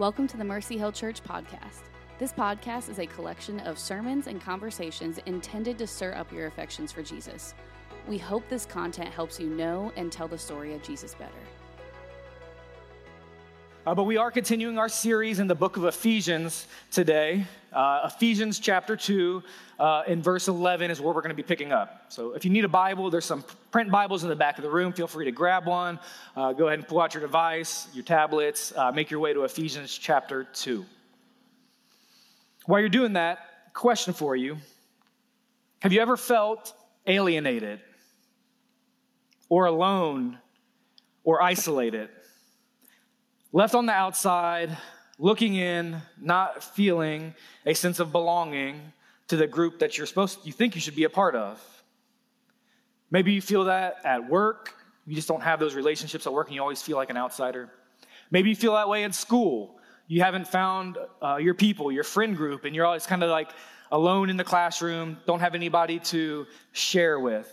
Welcome 0.00 0.28
to 0.28 0.38
the 0.38 0.44
Mercy 0.44 0.78
Hill 0.78 0.92
Church 0.92 1.22
podcast. 1.22 1.82
This 2.18 2.32
podcast 2.32 2.88
is 2.88 2.98
a 2.98 3.06
collection 3.06 3.60
of 3.60 3.78
sermons 3.78 4.28
and 4.28 4.40
conversations 4.40 5.18
intended 5.26 5.76
to 5.76 5.86
stir 5.86 6.14
up 6.14 6.32
your 6.32 6.46
affections 6.46 6.90
for 6.90 7.02
Jesus. 7.02 7.52
We 8.08 8.16
hope 8.16 8.48
this 8.48 8.64
content 8.64 9.10
helps 9.10 9.38
you 9.38 9.50
know 9.50 9.92
and 9.96 10.10
tell 10.10 10.26
the 10.26 10.38
story 10.38 10.72
of 10.72 10.82
Jesus 10.82 11.14
better. 11.14 11.34
Uh, 13.90 13.94
but 13.96 14.04
we 14.04 14.16
are 14.16 14.30
continuing 14.30 14.78
our 14.78 14.88
series 14.88 15.40
in 15.40 15.48
the 15.48 15.54
book 15.56 15.76
of 15.76 15.84
Ephesians 15.84 16.68
today. 16.92 17.44
Uh, 17.72 18.02
Ephesians 18.04 18.60
chapter 18.60 18.94
2, 18.94 19.42
uh, 19.80 20.04
in 20.06 20.22
verse 20.22 20.46
11 20.46 20.92
is 20.92 21.00
where 21.00 21.12
we're 21.12 21.22
going 21.22 21.30
to 21.30 21.34
be 21.34 21.42
picking 21.42 21.72
up. 21.72 22.04
So 22.08 22.34
if 22.34 22.44
you 22.44 22.52
need 22.52 22.64
a 22.64 22.68
Bible, 22.68 23.10
there's 23.10 23.24
some 23.24 23.44
print 23.72 23.90
Bibles 23.90 24.22
in 24.22 24.28
the 24.28 24.36
back 24.36 24.58
of 24.58 24.62
the 24.62 24.70
room. 24.70 24.92
Feel 24.92 25.08
free 25.08 25.24
to 25.24 25.32
grab 25.32 25.66
one. 25.66 25.98
Uh, 26.36 26.52
go 26.52 26.68
ahead 26.68 26.78
and 26.78 26.86
pull 26.86 27.00
out 27.00 27.14
your 27.14 27.20
device, 27.20 27.88
your 27.92 28.04
tablets, 28.04 28.72
uh, 28.76 28.92
make 28.92 29.10
your 29.10 29.18
way 29.18 29.32
to 29.32 29.42
Ephesians 29.42 29.98
chapter 29.98 30.44
2. 30.44 30.86
While 32.66 32.78
you're 32.78 32.90
doing 32.90 33.14
that, 33.14 33.72
question 33.74 34.14
for 34.14 34.36
you 34.36 34.56
Have 35.80 35.92
you 35.92 36.00
ever 36.00 36.16
felt 36.16 36.72
alienated 37.08 37.80
or 39.48 39.64
alone 39.64 40.38
or 41.24 41.42
isolated? 41.42 42.08
Left 43.52 43.74
on 43.74 43.86
the 43.86 43.92
outside, 43.92 44.76
looking 45.18 45.54
in, 45.54 46.00
not 46.20 46.62
feeling 46.62 47.34
a 47.66 47.74
sense 47.74 48.00
of 48.00 48.12
belonging 48.12 48.92
to 49.28 49.36
the 49.36 49.46
group 49.46 49.78
that 49.78 49.96
you're 49.96 50.06
supposed 50.06 50.44
you 50.44 50.52
think 50.52 50.74
you 50.74 50.80
should 50.80 50.96
be 50.96 51.04
a 51.04 51.10
part 51.10 51.34
of. 51.34 51.60
Maybe 53.10 53.32
you 53.32 53.42
feel 53.42 53.64
that 53.64 53.98
at 54.04 54.28
work, 54.28 54.74
you 55.06 55.14
just 55.14 55.28
don't 55.28 55.42
have 55.42 55.58
those 55.58 55.74
relationships 55.74 56.26
at 56.26 56.32
work 56.32 56.46
and 56.48 56.54
you 56.54 56.62
always 56.62 56.82
feel 56.82 56.96
like 56.96 57.10
an 57.10 57.16
outsider. 57.16 57.70
Maybe 58.30 58.50
you 58.50 58.56
feel 58.56 58.74
that 58.74 58.88
way 58.88 59.02
in 59.02 59.12
school. 59.12 59.78
You 60.06 60.22
haven't 60.22 60.46
found 60.46 60.98
uh, 61.22 61.36
your 61.36 61.54
people, 61.54 61.92
your 61.92 62.04
friend 62.04 62.36
group, 62.36 62.64
and 62.64 62.74
you're 62.74 62.86
always 62.86 63.06
kind 63.06 63.22
of 63.22 63.30
like 63.30 63.50
alone 63.92 64.30
in 64.30 64.36
the 64.36 64.44
classroom, 64.44 65.18
don't 65.26 65.40
have 65.40 65.54
anybody 65.54 65.98
to 65.98 66.46
share 66.72 67.18
with. 67.18 67.48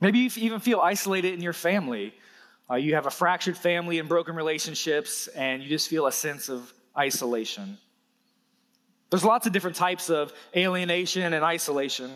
Maybe 0.00 0.20
you 0.20 0.30
even 0.36 0.60
feel 0.60 0.80
isolated 0.80 1.34
in 1.34 1.40
your 1.40 1.52
family. 1.52 2.14
Uh, 2.70 2.74
you 2.74 2.94
have 2.94 3.06
a 3.06 3.10
fractured 3.10 3.56
family 3.56 3.98
and 3.98 4.08
broken 4.08 4.34
relationships, 4.36 5.26
and 5.28 5.62
you 5.62 5.68
just 5.68 5.88
feel 5.88 6.06
a 6.06 6.12
sense 6.12 6.48
of 6.48 6.72
isolation. 6.96 7.78
There's 9.10 9.24
lots 9.24 9.46
of 9.46 9.52
different 9.52 9.76
types 9.76 10.10
of 10.10 10.34
alienation 10.54 11.32
and 11.32 11.42
isolation. 11.42 12.10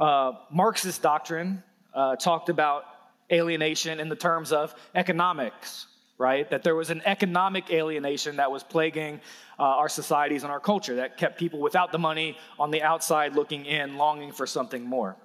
Uh, 0.00 0.32
Marxist 0.50 1.00
doctrine 1.00 1.62
uh, 1.94 2.16
talked 2.16 2.48
about 2.48 2.84
alienation 3.30 4.00
in 4.00 4.08
the 4.08 4.16
terms 4.16 4.52
of 4.52 4.74
economics, 4.96 5.86
right? 6.18 6.50
That 6.50 6.64
there 6.64 6.74
was 6.74 6.90
an 6.90 7.02
economic 7.04 7.70
alienation 7.70 8.36
that 8.36 8.50
was 8.50 8.64
plaguing 8.64 9.20
uh, 9.58 9.62
our 9.62 9.88
societies 9.88 10.42
and 10.42 10.50
our 10.50 10.60
culture 10.60 10.96
that 10.96 11.18
kept 11.18 11.38
people 11.38 11.60
without 11.60 11.92
the 11.92 11.98
money 11.98 12.36
on 12.58 12.72
the 12.72 12.82
outside 12.82 13.36
looking 13.36 13.64
in, 13.64 13.96
longing 13.96 14.32
for 14.32 14.46
something 14.46 14.84
more. 14.84 15.16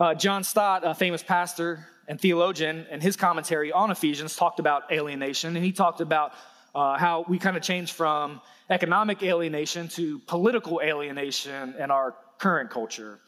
Uh, 0.00 0.14
John 0.14 0.42
Stott, 0.42 0.82
a 0.84 0.94
famous 0.94 1.22
pastor 1.22 1.86
and 2.08 2.20
theologian, 2.20 2.86
in 2.90 3.00
his 3.00 3.16
commentary 3.16 3.72
on 3.72 3.90
Ephesians, 3.90 4.36
talked 4.36 4.60
about 4.60 4.90
alienation, 4.92 5.56
and 5.56 5.64
he 5.64 5.72
talked 5.72 6.00
about 6.00 6.32
uh, 6.74 6.96
how 6.96 7.24
we 7.28 7.38
kind 7.38 7.56
of 7.56 7.62
changed 7.62 7.92
from 7.92 8.40
economic 8.70 9.22
alienation 9.22 9.88
to 9.88 10.18
political 10.20 10.80
alienation 10.80 11.74
in 11.78 11.90
our 11.90 12.14
current 12.38 12.70
culture. 12.70 13.18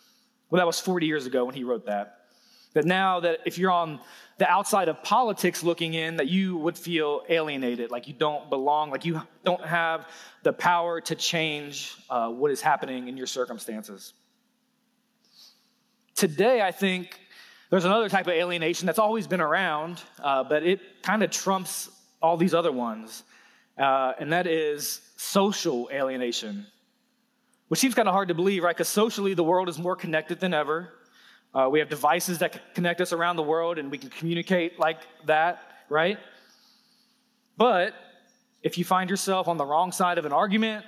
Well, 0.50 0.58
that 0.60 0.66
was 0.66 0.80
40 0.80 1.06
years 1.06 1.26
ago 1.26 1.44
when 1.44 1.54
he 1.54 1.64
wrote 1.64 1.86
that. 1.86 2.14
That 2.74 2.84
now 2.84 3.20
that 3.20 3.40
if 3.46 3.58
you're 3.58 3.70
on 3.70 4.00
the 4.36 4.48
outside 4.48 4.88
of 4.88 5.02
politics 5.02 5.62
looking 5.62 5.94
in, 5.94 6.16
that 6.16 6.28
you 6.28 6.56
would 6.58 6.76
feel 6.76 7.22
alienated, 7.28 7.90
like 7.90 8.06
you 8.06 8.14
don't 8.14 8.48
belong, 8.48 8.90
like 8.90 9.04
you 9.04 9.20
don't 9.44 9.64
have 9.64 10.06
the 10.42 10.52
power 10.52 11.00
to 11.00 11.14
change 11.14 11.96
uh, 12.10 12.28
what 12.28 12.50
is 12.50 12.60
happening 12.60 13.08
in 13.08 13.16
your 13.16 13.26
circumstances. 13.26 14.12
Today, 16.14 16.60
I 16.62 16.70
think 16.70 17.18
there's 17.70 17.84
another 17.84 18.08
type 18.08 18.26
of 18.26 18.32
alienation 18.32 18.86
that's 18.86 18.98
always 18.98 19.26
been 19.26 19.40
around, 19.40 20.00
uh, 20.22 20.42
but 20.42 20.62
it 20.62 20.80
kind 21.02 21.22
of 21.22 21.30
trumps 21.30 21.90
all 22.22 22.36
these 22.36 22.54
other 22.54 22.72
ones, 22.72 23.22
uh, 23.76 24.12
and 24.18 24.32
that 24.32 24.46
is 24.46 25.00
social 25.16 25.88
alienation, 25.92 26.66
which 27.68 27.78
seems 27.78 27.94
kind 27.94 28.08
of 28.08 28.14
hard 28.14 28.28
to 28.28 28.34
believe, 28.34 28.64
right? 28.64 28.74
Because 28.74 28.88
socially, 28.88 29.34
the 29.34 29.44
world 29.44 29.68
is 29.68 29.78
more 29.78 29.96
connected 29.96 30.40
than 30.40 30.54
ever. 30.54 30.92
Uh, 31.54 31.68
we 31.70 31.78
have 31.78 31.88
devices 31.88 32.38
that 32.38 32.74
connect 32.74 33.00
us 33.00 33.12
around 33.12 33.36
the 33.36 33.42
world, 33.42 33.78
and 33.78 33.90
we 33.90 33.98
can 33.98 34.10
communicate 34.10 34.78
like 34.78 35.00
that, 35.26 35.62
right? 35.88 36.18
But 37.56 37.94
if 38.62 38.78
you 38.78 38.84
find 38.84 39.10
yourself 39.10 39.46
on 39.46 39.56
the 39.56 39.66
wrong 39.66 39.92
side 39.92 40.18
of 40.18 40.24
an 40.24 40.32
argument 40.32 40.84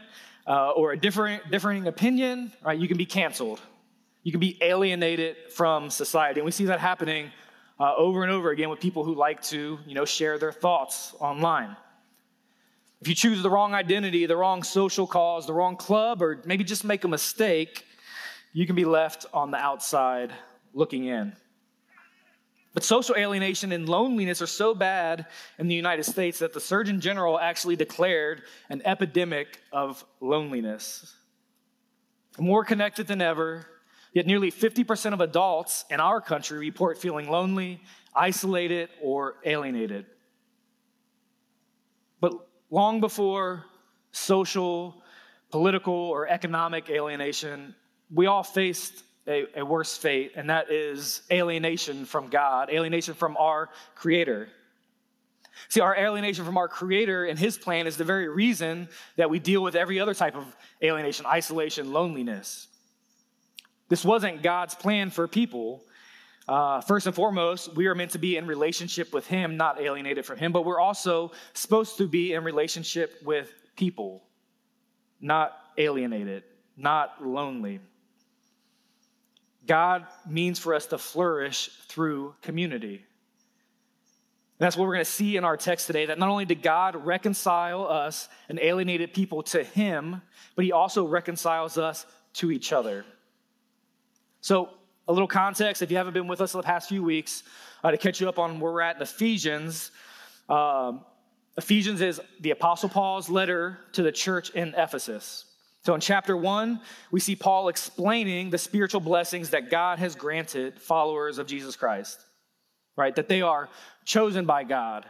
uh, 0.47 0.71
or 0.71 0.93
a 0.93 0.97
different, 0.97 1.51
differing 1.51 1.87
opinion, 1.87 2.53
right, 2.65 2.79
you 2.79 2.89
can 2.89 2.97
be 2.97 3.07
canceled. 3.07 3.61
You 4.23 4.33
can 4.33 4.41
be 4.41 4.59
alienated 4.61 5.37
from 5.53 5.91
society. 5.91 6.41
And 6.41 6.45
we 6.45 6.53
see 6.53 6.67
that 6.67 6.81
happening 6.81 7.31
uh, 7.79 7.95
over 7.97 8.23
and 8.23 8.31
over 8.31 8.51
again 8.51 8.69
with 8.69 8.81
people 8.81 9.05
who 9.05 9.15
like 9.15 9.41
to, 9.45 9.79
you 9.87 9.95
know, 9.95 10.05
share 10.05 10.39
their 10.39 10.53
thoughts 10.53 11.15
online. 11.19 11.77
If 13.01 13.09
you 13.09 13.15
choose 13.15 13.43
the 13.43 13.49
wrong 13.49 13.75
identity, 13.75 14.27
the 14.27 14.37
wrong 14.37 14.63
social 14.63 15.07
cause, 15.07 15.47
the 15.47 15.55
wrong 15.55 15.77
club, 15.77 16.23
or 16.23 16.43
maybe 16.45 16.65
just 16.65 16.85
make 16.85 17.05
a 17.05 17.09
mistake, 17.09 17.87
you 18.53 18.67
can 18.67 18.77
be 18.77 18.85
left 18.85 19.25
on 19.33 19.51
the 19.51 19.57
outside 19.57 20.33
looking 20.75 21.07
in. 21.07 21.35
But 22.75 22.85
social 22.85 23.17
alienation 23.17 23.73
and 23.73 23.89
loneliness 23.89 24.43
are 24.43 24.47
so 24.47 24.75
bad 24.75 25.27
in 25.59 25.67
the 25.67 25.75
United 25.75 26.05
States 26.05 26.39
that 26.41 26.53
the 26.53 26.61
Surgeon 26.61 27.01
General 27.01 27.41
actually 27.41 27.77
declared 27.77 28.43
an 28.69 28.83
epidemic 28.85 29.61
of 29.73 30.05
loneliness. 30.21 31.17
More 32.39 32.65
connected 32.65 33.07
than 33.07 33.23
ever, 33.23 33.67
Yet 34.13 34.27
nearly 34.27 34.51
50% 34.51 35.13
of 35.13 35.21
adults 35.21 35.85
in 35.89 36.01
our 36.01 36.21
country 36.21 36.59
report 36.59 36.99
feeling 36.99 37.31
lonely, 37.31 37.81
isolated, 38.15 38.89
or 39.01 39.37
alienated. 39.45 40.07
But 42.21 42.33
long 42.71 43.01
before 43.01 43.65
social, 44.13 45.03
political, 45.51 45.95
or 45.95 46.29
economic 46.29 46.91
alienation, 46.91 47.75
we 48.13 48.27
all 48.27 48.43
faced 48.43 49.05
a, 49.29 49.47
a, 49.57 49.65
worse 49.65 49.97
fate, 49.97 50.33
and 50.35 50.51
that 50.51 50.71
is 50.71 51.23
alienation 51.31 52.05
from 52.05 52.29
God, 52.29 52.71
alienation 52.71 53.15
from 53.15 53.37
our 53.37 53.71
Creator. 53.95 54.49
See, 55.69 55.81
our 55.81 55.97
alienation 55.97 56.45
from 56.45 56.57
our 56.57 56.69
Creator 56.69 57.27
and 57.27 57.39
His 57.39 57.57
plan 57.57 57.87
is 57.87 57.97
the 57.97 58.05
very 58.05 58.29
reason 58.29 58.89
that 59.17 59.31
we 59.31 59.39
deal 59.39 59.63
with 59.63 59.77
every 59.77 60.01
other 60.01 60.15
type 60.15 60.35
of 60.35 60.57
alienation, 60.83 61.27
isolation, 61.27 61.93
loneliness. 61.93 62.67
This 63.91 64.05
wasn't 64.05 64.43
God's 64.43 64.75
plan 64.75 65.11
for 65.11 65.29
people. 65.29 65.85
Uh, 66.49 66.81
first 66.81 67.07
and 67.07 67.15
foremost, 67.15 67.75
we 67.75 67.89
are 67.89 67.95
meant 67.95 68.13
to 68.13 68.19
be 68.19 68.37
in 68.37 68.47
relationship 68.47 69.13
with 69.13 69.27
Him, 69.27 69.57
not 69.57 69.81
alienated 69.81 70.25
from 70.25 70.39
Him, 70.39 70.53
but 70.53 70.65
we're 70.65 70.81
also 70.81 71.33
supposed 71.53 71.99
to 71.99 72.07
be 72.07 72.33
in 72.33 72.45
relationship 72.45 73.21
with 73.25 73.53
people, 73.77 74.23
not 75.21 75.57
alienated, 75.77 76.45
not 76.77 77.25
lonely. 77.25 77.81
God 79.67 80.07
means 80.27 80.59
for 80.59 80.73
us 80.75 80.87
to 80.87 80.99
flourish 80.99 81.69
through 81.89 82.35
community. 82.43 82.95
And 82.95 84.67
that's 84.67 84.77
what 84.77 84.87
we're 84.87 84.95
going 84.95 85.05
to 85.05 85.11
see 85.11 85.37
in 85.37 85.45
our 85.45 85.57
text 85.57 85.89
today 85.89 86.07
that 86.07 86.19
not 86.19 86.29
only 86.29 86.45
did 86.45 86.63
God 86.63 86.95
reconcile 86.95 87.89
us, 87.89 88.29
an 88.49 88.61
alienated 88.61 89.13
people, 89.15 89.43
to 89.45 89.65
Him, 89.65 90.23
but 90.55 90.65
He 90.65 90.71
also 90.71 91.07
reconciles 91.07 91.77
us 91.77 92.07
to 92.35 92.53
each 92.53 92.73
other. 92.73 93.05
So, 94.41 94.71
a 95.09 95.13
little 95.13 95.29
context 95.29 95.83
if 95.83 95.91
you 95.91 95.97
haven't 95.97 96.13
been 96.13 96.29
with 96.29 96.41
us 96.41 96.55
in 96.55 96.59
the 96.59 96.65
past 96.65 96.89
few 96.89 97.03
weeks, 97.03 97.43
uh, 97.83 97.91
to 97.91 97.97
catch 97.97 98.21
you 98.21 98.29
up 98.29 98.39
on 98.39 98.61
where 98.61 98.73
we're 98.73 98.81
at 98.81 98.97
in 98.97 99.03
Ephesians. 99.03 99.91
Um, 100.49 101.05
Ephesians 101.57 102.01
is 102.01 102.21
the 102.41 102.53
Apostle 102.53 102.89
Paul's 102.89 103.29
letter 103.29 103.79
to 103.93 104.03
the 104.03 104.13
church 104.13 104.51
in 104.51 104.75
Ephesus. 104.77 105.45
So, 105.83 105.95
in 105.95 106.01
chapter 106.01 106.37
one, 106.37 106.81
we 107.11 107.21
see 107.21 107.37
Paul 107.37 107.69
explaining 107.69 108.51
the 108.51 108.59
spiritual 108.59 109.01
blessings 109.01 109.51
that 109.51 109.71
God 109.71 109.99
has 109.99 110.15
granted 110.15 110.81
followers 110.81 111.39
of 111.39 111.47
Jesus 111.47 111.75
Christ, 111.77 112.21
right? 112.97 113.15
That 113.17 113.29
they 113.29 113.43
are 113.43 113.69
chosen 114.05 114.45
by 114.45 114.65
God, 114.65 115.07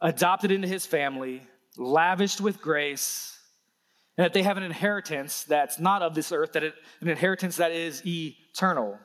adopted 0.00 0.50
into 0.50 0.68
his 0.68 0.86
family, 0.86 1.42
lavished 1.76 2.40
with 2.40 2.62
grace, 2.62 3.35
and 4.16 4.24
that 4.24 4.32
they 4.32 4.42
have 4.42 4.56
an 4.56 4.62
inheritance 4.62 5.44
that's 5.44 5.78
not 5.78 6.02
of 6.02 6.14
this 6.14 6.32
earth, 6.32 6.52
that 6.52 6.64
it, 6.64 6.74
an 7.00 7.08
inheritance 7.08 7.56
that 7.56 7.72
is 7.72 8.02
eternal. 8.06 8.98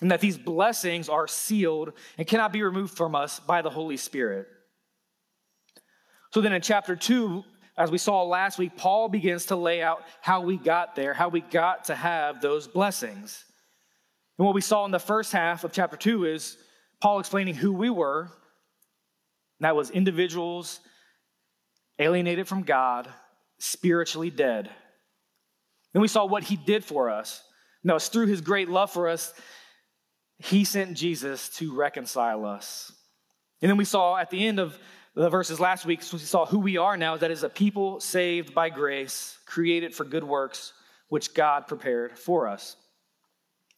And 0.00 0.10
that 0.10 0.20
these 0.20 0.38
blessings 0.38 1.08
are 1.08 1.28
sealed 1.28 1.92
and 2.18 2.26
cannot 2.26 2.52
be 2.52 2.62
removed 2.62 2.96
from 2.96 3.14
us 3.14 3.38
by 3.40 3.62
the 3.62 3.70
Holy 3.70 3.96
Spirit. 3.96 4.48
So 6.32 6.40
then 6.40 6.52
in 6.52 6.62
chapter 6.62 6.96
2, 6.96 7.44
as 7.76 7.90
we 7.90 7.98
saw 7.98 8.22
last 8.22 8.58
week, 8.58 8.76
Paul 8.76 9.08
begins 9.08 9.46
to 9.46 9.56
lay 9.56 9.82
out 9.82 10.02
how 10.20 10.40
we 10.40 10.56
got 10.56 10.94
there, 10.94 11.12
how 11.12 11.28
we 11.28 11.40
got 11.40 11.84
to 11.84 11.94
have 11.94 12.40
those 12.40 12.66
blessings. 12.66 13.44
And 14.38 14.46
what 14.46 14.54
we 14.54 14.60
saw 14.60 14.84
in 14.84 14.90
the 14.90 14.98
first 14.98 15.32
half 15.32 15.64
of 15.64 15.72
chapter 15.72 15.96
2 15.96 16.24
is 16.24 16.56
Paul 17.00 17.20
explaining 17.20 17.54
who 17.54 17.72
we 17.72 17.90
were. 17.90 18.30
that 19.60 19.76
was 19.76 19.90
individuals 19.90 20.80
alienated 21.98 22.48
from 22.48 22.62
God, 22.62 23.08
spiritually 23.64 24.30
dead. 24.30 24.70
Then 25.92 26.02
we 26.02 26.08
saw 26.08 26.26
what 26.26 26.44
he 26.44 26.56
did 26.56 26.84
for 26.84 27.10
us. 27.10 27.42
No, 27.82 27.96
it's 27.96 28.08
through 28.08 28.26
his 28.26 28.40
great 28.40 28.68
love 28.68 28.90
for 28.90 29.08
us, 29.08 29.32
he 30.38 30.64
sent 30.64 30.96
Jesus 30.96 31.48
to 31.50 31.74
reconcile 31.74 32.44
us. 32.44 32.92
And 33.62 33.70
then 33.70 33.76
we 33.76 33.84
saw 33.84 34.16
at 34.16 34.30
the 34.30 34.46
end 34.46 34.58
of 34.58 34.76
the 35.14 35.30
verses 35.30 35.60
last 35.60 35.86
week, 35.86 36.00
we 36.12 36.18
saw 36.18 36.44
who 36.44 36.58
we 36.58 36.76
are 36.76 36.96
now, 36.96 37.16
that 37.16 37.30
is 37.30 37.44
a 37.44 37.48
people 37.48 38.00
saved 38.00 38.52
by 38.52 38.68
grace, 38.68 39.38
created 39.46 39.94
for 39.94 40.04
good 40.04 40.24
works, 40.24 40.72
which 41.08 41.34
God 41.34 41.66
prepared 41.66 42.18
for 42.18 42.48
us. 42.48 42.76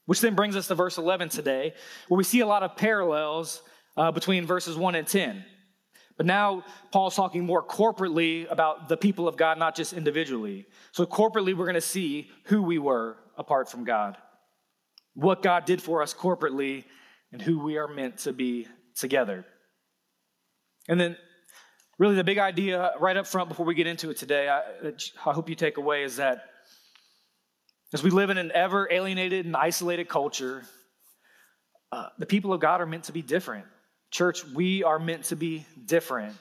Which 0.06 0.20
then 0.20 0.34
brings 0.34 0.56
us 0.56 0.68
to 0.68 0.74
verse 0.74 0.98
11 0.98 1.28
today, 1.28 1.74
where 2.08 2.16
we 2.16 2.24
see 2.24 2.40
a 2.40 2.46
lot 2.46 2.62
of 2.62 2.76
parallels 2.76 3.60
uh, 3.96 4.10
between 4.12 4.46
verses 4.46 4.76
1 4.76 4.94
and 4.94 5.06
10. 5.06 5.44
But 6.16 6.26
now 6.26 6.64
Paul's 6.92 7.14
talking 7.14 7.44
more 7.44 7.62
corporately 7.62 8.50
about 8.50 8.88
the 8.88 8.96
people 8.96 9.28
of 9.28 9.36
God, 9.36 9.58
not 9.58 9.76
just 9.76 9.92
individually. 9.92 10.66
So, 10.92 11.04
corporately, 11.04 11.54
we're 11.54 11.66
going 11.66 11.74
to 11.74 11.80
see 11.80 12.30
who 12.44 12.62
we 12.62 12.78
were 12.78 13.18
apart 13.36 13.70
from 13.70 13.84
God, 13.84 14.16
what 15.14 15.42
God 15.42 15.66
did 15.66 15.82
for 15.82 16.02
us 16.02 16.14
corporately, 16.14 16.84
and 17.32 17.42
who 17.42 17.58
we 17.58 17.76
are 17.76 17.88
meant 17.88 18.18
to 18.18 18.32
be 18.32 18.66
together. 18.94 19.44
And 20.88 20.98
then, 20.98 21.16
really, 21.98 22.14
the 22.14 22.24
big 22.24 22.38
idea 22.38 22.92
right 22.98 23.16
up 23.16 23.26
front 23.26 23.50
before 23.50 23.66
we 23.66 23.74
get 23.74 23.86
into 23.86 24.08
it 24.08 24.16
today, 24.16 24.48
I, 24.48 24.62
I 25.26 25.32
hope 25.32 25.50
you 25.50 25.54
take 25.54 25.76
away 25.76 26.02
is 26.02 26.16
that 26.16 26.44
as 27.92 28.02
we 28.02 28.10
live 28.10 28.30
in 28.30 28.38
an 28.38 28.52
ever 28.52 28.88
alienated 28.90 29.44
and 29.44 29.54
isolated 29.54 30.08
culture, 30.08 30.64
uh, 31.92 32.08
the 32.18 32.26
people 32.26 32.52
of 32.52 32.60
God 32.60 32.80
are 32.80 32.86
meant 32.86 33.04
to 33.04 33.12
be 33.12 33.22
different. 33.22 33.66
Church, 34.16 34.46
we 34.46 34.82
are 34.82 34.98
meant 34.98 35.24
to 35.24 35.36
be 35.36 35.66
different, 35.84 36.34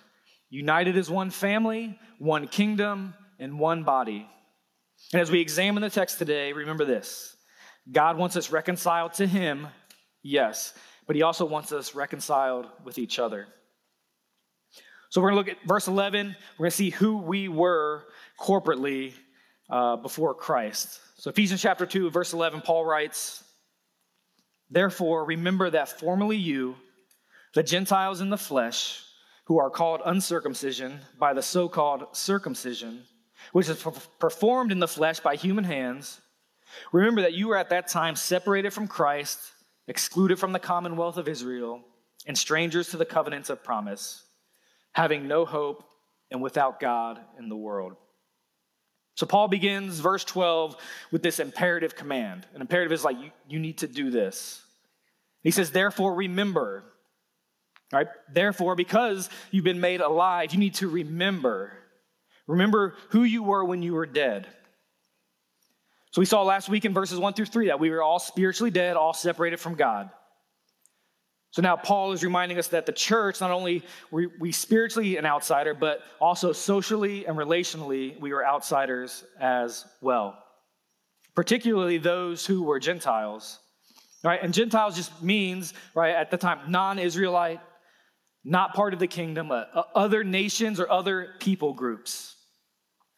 united 0.49 0.95
as 0.95 1.09
one 1.09 1.29
family, 1.29 1.99
one 2.19 2.47
kingdom, 2.47 3.13
and 3.37 3.59
one 3.59 3.83
body. 3.83 4.29
And 5.11 5.21
as 5.21 5.29
we 5.29 5.41
examine 5.41 5.81
the 5.81 5.89
text 5.89 6.17
today, 6.17 6.53
remember 6.53 6.85
this 6.85 7.35
God 7.91 8.17
wants 8.17 8.37
us 8.37 8.49
reconciled 8.49 9.15
to 9.15 9.27
Him, 9.27 9.67
yes, 10.23 10.73
but 11.05 11.17
He 11.17 11.21
also 11.21 11.43
wants 11.43 11.73
us 11.73 11.93
reconciled 11.93 12.65
with 12.85 12.97
each 12.97 13.19
other. 13.19 13.45
So 15.09 15.19
we're 15.19 15.31
going 15.31 15.43
to 15.43 15.51
look 15.51 15.61
at 15.61 15.67
verse 15.67 15.89
11. 15.89 16.27
We're 16.57 16.63
going 16.63 16.71
to 16.71 16.77
see 16.77 16.91
who 16.91 17.17
we 17.17 17.49
were 17.49 18.05
corporately 18.39 19.11
uh, 19.69 19.97
before 19.97 20.33
Christ. 20.33 21.01
So, 21.17 21.29
Ephesians 21.29 21.61
chapter 21.61 21.85
2, 21.85 22.09
verse 22.09 22.31
11, 22.31 22.61
Paul 22.61 22.85
writes, 22.85 23.43
Therefore, 24.69 25.25
remember 25.25 25.69
that 25.71 25.99
formerly 25.99 26.37
you, 26.37 26.77
the 27.55 27.63
Gentiles 27.63 28.21
in 28.21 28.29
the 28.29 28.37
flesh, 28.37 29.01
who 29.45 29.59
are 29.59 29.69
called 29.69 30.01
uncircumcision 30.05 30.99
by 31.17 31.33
the 31.33 31.41
so 31.41 31.69
called 31.69 32.15
circumcision, 32.15 33.03
which 33.53 33.69
is 33.69 33.83
performed 34.19 34.71
in 34.71 34.79
the 34.79 34.87
flesh 34.87 35.19
by 35.21 35.35
human 35.35 35.63
hands, 35.63 36.19
remember 36.91 37.21
that 37.21 37.33
you 37.33 37.47
were 37.47 37.57
at 37.57 37.69
that 37.69 37.87
time 37.87 38.15
separated 38.15 38.73
from 38.73 38.87
Christ, 38.87 39.39
excluded 39.87 40.37
from 40.37 40.51
the 40.51 40.59
commonwealth 40.59 41.17
of 41.17 41.27
Israel, 41.27 41.81
and 42.27 42.37
strangers 42.37 42.89
to 42.89 42.97
the 42.97 43.05
covenants 43.05 43.49
of 43.49 43.63
promise, 43.63 44.23
having 44.91 45.27
no 45.27 45.45
hope 45.45 45.83
and 46.31 46.41
without 46.41 46.79
God 46.79 47.21
in 47.39 47.49
the 47.49 47.55
world. 47.55 47.95
So 49.13 49.25
Paul 49.25 49.47
begins 49.47 49.99
verse 49.99 50.25
12 50.25 50.75
with 51.11 51.23
this 51.23 51.39
imperative 51.39 51.95
command. 51.95 52.45
An 52.53 52.59
imperative 52.59 52.91
is 52.91 53.05
like, 53.05 53.17
you, 53.17 53.31
you 53.47 53.59
need 53.59 53.77
to 53.77 53.87
do 53.87 54.09
this. 54.09 54.61
He 55.41 55.51
says, 55.51 55.71
therefore, 55.71 56.15
remember. 56.15 56.83
Therefore, 58.33 58.75
because 58.75 59.29
you've 59.51 59.63
been 59.63 59.79
made 59.79 60.01
alive, 60.01 60.53
you 60.53 60.59
need 60.59 60.75
to 60.75 60.89
remember. 60.89 61.71
Remember 62.47 62.95
who 63.09 63.23
you 63.23 63.43
were 63.43 63.63
when 63.63 63.81
you 63.81 63.93
were 63.93 64.05
dead. 64.05 64.47
So 66.11 66.21
we 66.21 66.25
saw 66.25 66.43
last 66.43 66.69
week 66.69 66.85
in 66.85 66.93
verses 66.93 67.19
1 67.19 67.33
through 67.33 67.47
3 67.47 67.67
that 67.67 67.79
we 67.79 67.89
were 67.89 68.01
all 68.01 68.19
spiritually 68.19 68.71
dead, 68.71 68.95
all 68.95 69.13
separated 69.13 69.59
from 69.59 69.75
God. 69.75 70.09
So 71.51 71.61
now 71.61 71.77
Paul 71.77 72.11
is 72.11 72.23
reminding 72.23 72.57
us 72.57 72.67
that 72.69 72.85
the 72.85 72.91
church, 72.91 73.39
not 73.39 73.51
only 73.51 73.83
were 74.11 74.27
we 74.39 74.51
spiritually 74.51 75.15
an 75.17 75.25
outsider, 75.25 75.73
but 75.73 76.01
also 76.19 76.51
socially 76.51 77.25
and 77.25 77.37
relationally, 77.37 78.19
we 78.19 78.33
were 78.33 78.45
outsiders 78.45 79.23
as 79.39 79.85
well. 80.01 80.37
Particularly 81.33 81.97
those 81.97 82.45
who 82.45 82.63
were 82.63 82.79
Gentiles. 82.79 83.59
Right? 84.23 84.41
And 84.41 84.53
Gentiles 84.53 84.95
just 84.95 85.21
means, 85.21 85.73
right, 85.93 86.15
at 86.15 86.31
the 86.31 86.37
time, 86.37 86.71
non-Israelite, 86.71 87.59
not 88.45 88.75
part 88.75 88.93
of 88.93 88.99
the 88.99 89.07
kingdom, 89.07 89.51
uh, 89.51 89.65
uh, 89.73 89.83
other 89.95 90.23
nations 90.23 90.79
or 90.79 90.89
other 90.89 91.31
people 91.39 91.73
groups. 91.73 92.35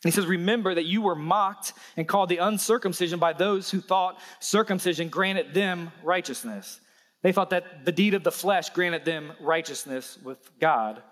he 0.04 0.12
says, 0.12 0.26
Remember 0.26 0.74
that 0.74 0.86
you 0.86 1.02
were 1.02 1.16
mocked 1.16 1.74
and 1.98 2.08
called 2.08 2.30
the 2.30 2.38
uncircumcision 2.38 3.20
by 3.20 3.34
those 3.34 3.70
who 3.70 3.82
thought 3.82 4.20
circumcision 4.40 5.10
granted 5.10 5.54
them 5.54 5.92
righteousness. 6.02 6.80
They 7.24 7.34
thought 7.34 7.50
that 7.50 7.84
the 7.84 7.92
deed 7.92 8.14
of 8.14 8.24
the 8.24 8.32
flesh 8.32 8.70
granted 8.70 9.04
them 9.04 9.34
righteousness 9.42 10.18
with 10.24 10.40
God. 10.60 11.04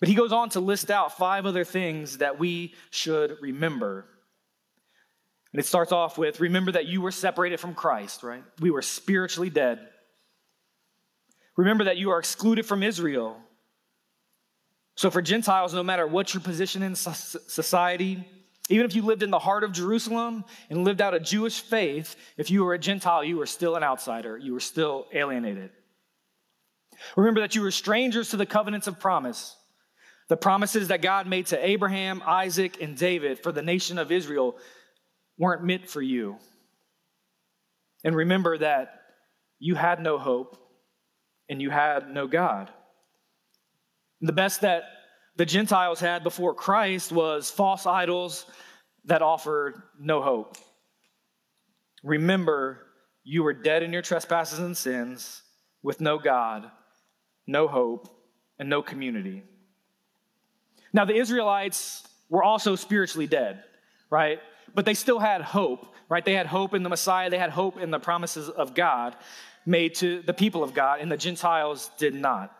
But 0.00 0.08
he 0.08 0.14
goes 0.14 0.32
on 0.32 0.50
to 0.50 0.60
list 0.60 0.90
out 0.90 1.16
five 1.16 1.46
other 1.46 1.64
things 1.64 2.18
that 2.18 2.38
we 2.38 2.74
should 2.90 3.36
remember. 3.40 4.06
And 5.52 5.60
it 5.60 5.66
starts 5.66 5.92
off 5.92 6.18
with 6.18 6.40
remember 6.40 6.72
that 6.72 6.86
you 6.86 7.00
were 7.00 7.12
separated 7.12 7.58
from 7.60 7.74
Christ, 7.74 8.22
right? 8.22 8.42
We 8.60 8.70
were 8.70 8.82
spiritually 8.82 9.50
dead. 9.50 9.88
Remember 11.58 11.84
that 11.84 11.96
you 11.96 12.10
are 12.10 12.20
excluded 12.20 12.64
from 12.64 12.84
Israel. 12.84 13.36
So, 14.96 15.10
for 15.10 15.20
Gentiles, 15.20 15.74
no 15.74 15.82
matter 15.82 16.06
what 16.06 16.32
your 16.32 16.40
position 16.40 16.84
in 16.84 16.94
society, 16.94 18.24
even 18.68 18.86
if 18.86 18.94
you 18.94 19.02
lived 19.02 19.24
in 19.24 19.30
the 19.30 19.40
heart 19.40 19.64
of 19.64 19.72
Jerusalem 19.72 20.44
and 20.70 20.84
lived 20.84 21.00
out 21.00 21.14
a 21.14 21.20
Jewish 21.20 21.60
faith, 21.60 22.14
if 22.36 22.50
you 22.50 22.64
were 22.64 22.74
a 22.74 22.78
Gentile, 22.78 23.24
you 23.24 23.36
were 23.36 23.46
still 23.46 23.74
an 23.74 23.82
outsider. 23.82 24.38
You 24.38 24.52
were 24.52 24.60
still 24.60 25.06
alienated. 25.12 25.70
Remember 27.16 27.40
that 27.40 27.56
you 27.56 27.62
were 27.62 27.72
strangers 27.72 28.30
to 28.30 28.36
the 28.36 28.46
covenants 28.46 28.86
of 28.86 29.00
promise, 29.00 29.56
the 30.28 30.36
promises 30.36 30.88
that 30.88 31.02
God 31.02 31.26
made 31.26 31.46
to 31.46 31.66
Abraham, 31.66 32.22
Isaac, 32.24 32.80
and 32.80 32.96
David 32.96 33.42
for 33.42 33.50
the 33.50 33.62
nation 33.62 33.98
of 33.98 34.12
Israel 34.12 34.56
weren't 35.38 35.64
meant 35.64 35.88
for 35.88 36.02
you. 36.02 36.36
And 38.04 38.14
remember 38.14 38.58
that 38.58 39.00
you 39.58 39.74
had 39.74 40.00
no 40.00 40.18
hope 40.18 40.67
and 41.48 41.60
you 41.60 41.70
had 41.70 42.10
no 42.10 42.26
God. 42.26 42.70
The 44.20 44.32
best 44.32 44.62
that 44.62 44.84
the 45.36 45.46
Gentiles 45.46 46.00
had 46.00 46.24
before 46.24 46.54
Christ 46.54 47.12
was 47.12 47.50
false 47.50 47.86
idols 47.86 48.44
that 49.04 49.22
offered 49.22 49.80
no 49.98 50.20
hope. 50.20 50.56
Remember, 52.02 52.86
you 53.24 53.42
were 53.42 53.52
dead 53.52 53.82
in 53.82 53.92
your 53.92 54.02
trespasses 54.02 54.58
and 54.58 54.76
sins 54.76 55.42
with 55.82 56.00
no 56.00 56.18
God, 56.18 56.70
no 57.46 57.68
hope, 57.68 58.08
and 58.58 58.68
no 58.68 58.82
community. 58.82 59.42
Now, 60.92 61.04
the 61.04 61.14
Israelites 61.14 62.06
were 62.28 62.42
also 62.42 62.74
spiritually 62.74 63.26
dead, 63.26 63.62
right? 64.10 64.40
But 64.74 64.84
they 64.84 64.94
still 64.94 65.18
had 65.18 65.42
hope, 65.42 65.94
right? 66.08 66.24
They 66.24 66.34
had 66.34 66.46
hope 66.46 66.74
in 66.74 66.82
the 66.82 66.88
Messiah, 66.88 67.30
they 67.30 67.38
had 67.38 67.50
hope 67.50 67.78
in 67.78 67.90
the 67.90 68.00
promises 68.00 68.48
of 68.48 68.74
God 68.74 69.14
made 69.68 69.94
to 69.96 70.22
the 70.22 70.32
people 70.32 70.64
of 70.64 70.72
God, 70.72 71.00
and 71.00 71.12
the 71.12 71.16
Gentiles 71.16 71.90
did 71.98 72.14
not. 72.14 72.56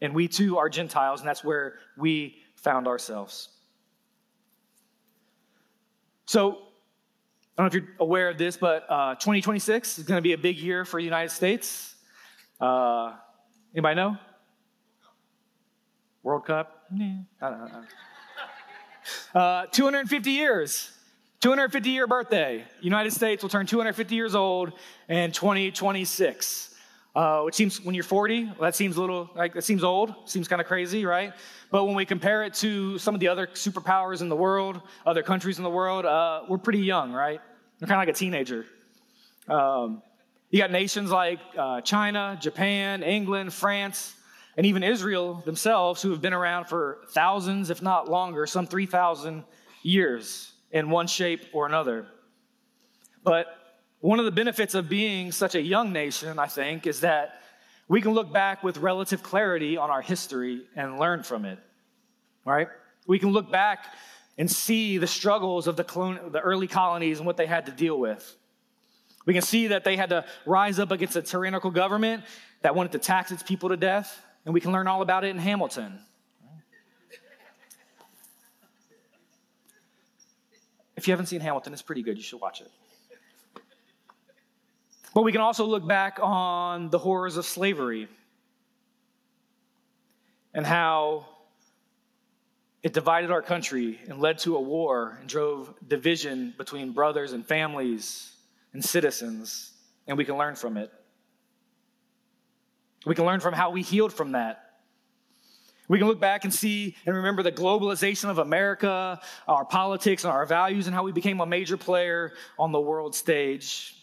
And 0.00 0.14
we 0.14 0.26
too 0.28 0.58
are 0.58 0.68
Gentiles, 0.68 1.20
and 1.20 1.28
that's 1.28 1.44
where 1.44 1.74
we 1.96 2.36
found 2.56 2.88
ourselves. 2.88 3.48
So, 6.26 6.58
I 7.56 7.62
don't 7.62 7.64
know 7.64 7.66
if 7.66 7.74
you're 7.74 7.94
aware 8.00 8.28
of 8.28 8.36
this, 8.36 8.56
but 8.56 8.84
uh, 8.90 9.14
2026 9.14 10.00
is 10.00 10.04
going 10.04 10.18
to 10.18 10.22
be 10.22 10.32
a 10.32 10.38
big 10.38 10.58
year 10.58 10.84
for 10.84 11.00
the 11.00 11.04
United 11.04 11.30
States. 11.30 11.94
Uh, 12.60 13.12
anybody 13.72 13.94
know? 13.94 14.18
World 16.24 16.44
Cup? 16.44 16.84
Uh, 19.32 19.66
250 19.66 20.30
years. 20.32 20.90
250 21.46 21.90
year 21.90 22.08
birthday. 22.08 22.64
United 22.80 23.12
States 23.12 23.40
will 23.40 23.48
turn 23.48 23.66
250 23.66 24.16
years 24.16 24.34
old 24.34 24.72
in 25.08 25.30
2026 25.30 26.74
uh, 27.14 27.42
which 27.42 27.54
seems 27.54 27.80
when 27.84 27.94
you're 27.94 28.02
40, 28.02 28.46
well, 28.46 28.54
that 28.62 28.74
seems 28.74 28.96
a 28.96 29.00
little 29.00 29.30
like 29.36 29.54
that 29.54 29.62
seems 29.62 29.84
old, 29.84 30.12
seems 30.24 30.48
kind 30.48 30.60
of 30.60 30.66
crazy, 30.66 31.06
right? 31.06 31.32
But 31.70 31.84
when 31.84 31.94
we 31.94 32.04
compare 32.04 32.42
it 32.42 32.52
to 32.54 32.98
some 32.98 33.14
of 33.14 33.20
the 33.20 33.28
other 33.28 33.46
superpowers 33.46 34.22
in 34.22 34.28
the 34.28 34.34
world, 34.34 34.82
other 35.06 35.22
countries 35.22 35.58
in 35.58 35.62
the 35.62 35.70
world, 35.70 36.04
uh, 36.04 36.42
we're 36.48 36.58
pretty 36.58 36.80
young, 36.80 37.12
right? 37.12 37.40
We're 37.80 37.86
kind 37.86 38.00
of 38.02 38.08
like 38.08 38.16
a 38.16 38.18
teenager. 38.18 38.66
Um, 39.46 40.02
you 40.50 40.58
got 40.58 40.72
nations 40.72 41.12
like 41.12 41.38
uh, 41.56 41.80
China, 41.80 42.36
Japan, 42.40 43.04
England, 43.04 43.52
France, 43.52 44.16
and 44.56 44.66
even 44.66 44.82
Israel 44.82 45.44
themselves, 45.46 46.02
who 46.02 46.10
have 46.10 46.20
been 46.20 46.34
around 46.34 46.64
for 46.64 46.98
thousands, 47.10 47.70
if 47.70 47.82
not 47.82 48.10
longer, 48.10 48.48
some 48.48 48.66
3,000 48.66 49.44
years 49.84 50.52
in 50.70 50.90
one 50.90 51.06
shape 51.06 51.42
or 51.52 51.66
another. 51.66 52.06
But 53.22 53.46
one 54.00 54.18
of 54.18 54.24
the 54.24 54.32
benefits 54.32 54.74
of 54.74 54.88
being 54.88 55.32
such 55.32 55.54
a 55.54 55.60
young 55.60 55.92
nation, 55.92 56.38
I 56.38 56.46
think, 56.46 56.86
is 56.86 57.00
that 57.00 57.40
we 57.88 58.00
can 58.00 58.12
look 58.12 58.32
back 58.32 58.62
with 58.62 58.78
relative 58.78 59.22
clarity 59.22 59.76
on 59.76 59.90
our 59.90 60.02
history 60.02 60.62
and 60.74 60.98
learn 60.98 61.22
from 61.22 61.44
it, 61.44 61.58
right? 62.44 62.68
We 63.06 63.18
can 63.18 63.30
look 63.30 63.50
back 63.50 63.86
and 64.38 64.50
see 64.50 64.98
the 64.98 65.06
struggles 65.06 65.66
of 65.66 65.76
the, 65.76 65.84
colon- 65.84 66.32
the 66.32 66.40
early 66.40 66.66
colonies 66.66 67.18
and 67.18 67.26
what 67.26 67.36
they 67.36 67.46
had 67.46 67.66
to 67.66 67.72
deal 67.72 67.98
with. 67.98 68.36
We 69.24 69.32
can 69.32 69.42
see 69.42 69.68
that 69.68 69.82
they 69.84 69.96
had 69.96 70.10
to 70.10 70.24
rise 70.44 70.78
up 70.78 70.90
against 70.90 71.16
a 71.16 71.22
tyrannical 71.22 71.70
government 71.70 72.24
that 72.62 72.74
wanted 72.74 72.92
to 72.92 72.98
tax 72.98 73.32
its 73.32 73.42
people 73.42 73.70
to 73.70 73.76
death, 73.76 74.22
and 74.44 74.54
we 74.54 74.60
can 74.60 74.72
learn 74.72 74.86
all 74.86 75.02
about 75.02 75.24
it 75.24 75.28
in 75.28 75.38
Hamilton. 75.38 75.98
If 81.06 81.08
you 81.08 81.12
haven't 81.12 81.26
seen 81.26 81.40
Hamilton, 81.40 81.72
it's 81.72 81.82
pretty 81.82 82.02
good. 82.02 82.16
You 82.16 82.24
should 82.24 82.40
watch 82.40 82.60
it. 82.60 82.68
But 85.14 85.22
we 85.22 85.30
can 85.30 85.40
also 85.40 85.64
look 85.64 85.86
back 85.86 86.18
on 86.20 86.90
the 86.90 86.98
horrors 86.98 87.36
of 87.36 87.44
slavery 87.44 88.08
and 90.52 90.66
how 90.66 91.26
it 92.82 92.92
divided 92.92 93.30
our 93.30 93.40
country 93.40 94.00
and 94.08 94.18
led 94.18 94.38
to 94.38 94.56
a 94.56 94.60
war 94.60 95.16
and 95.20 95.28
drove 95.28 95.72
division 95.86 96.52
between 96.58 96.90
brothers 96.90 97.34
and 97.34 97.46
families 97.46 98.32
and 98.72 98.84
citizens, 98.84 99.74
and 100.08 100.18
we 100.18 100.24
can 100.24 100.36
learn 100.36 100.56
from 100.56 100.76
it. 100.76 100.92
We 103.04 103.14
can 103.14 103.26
learn 103.26 103.38
from 103.38 103.54
how 103.54 103.70
we 103.70 103.82
healed 103.82 104.12
from 104.12 104.32
that. 104.32 104.65
We 105.88 105.98
can 105.98 106.08
look 106.08 106.20
back 106.20 106.44
and 106.44 106.52
see 106.52 106.96
and 107.06 107.14
remember 107.16 107.42
the 107.42 107.52
globalization 107.52 108.28
of 108.28 108.38
America, 108.38 109.20
our 109.46 109.64
politics, 109.64 110.24
and 110.24 110.32
our 110.32 110.44
values, 110.46 110.86
and 110.86 110.94
how 110.94 111.04
we 111.04 111.12
became 111.12 111.40
a 111.40 111.46
major 111.46 111.76
player 111.76 112.32
on 112.58 112.72
the 112.72 112.80
world 112.80 113.14
stage. 113.14 113.94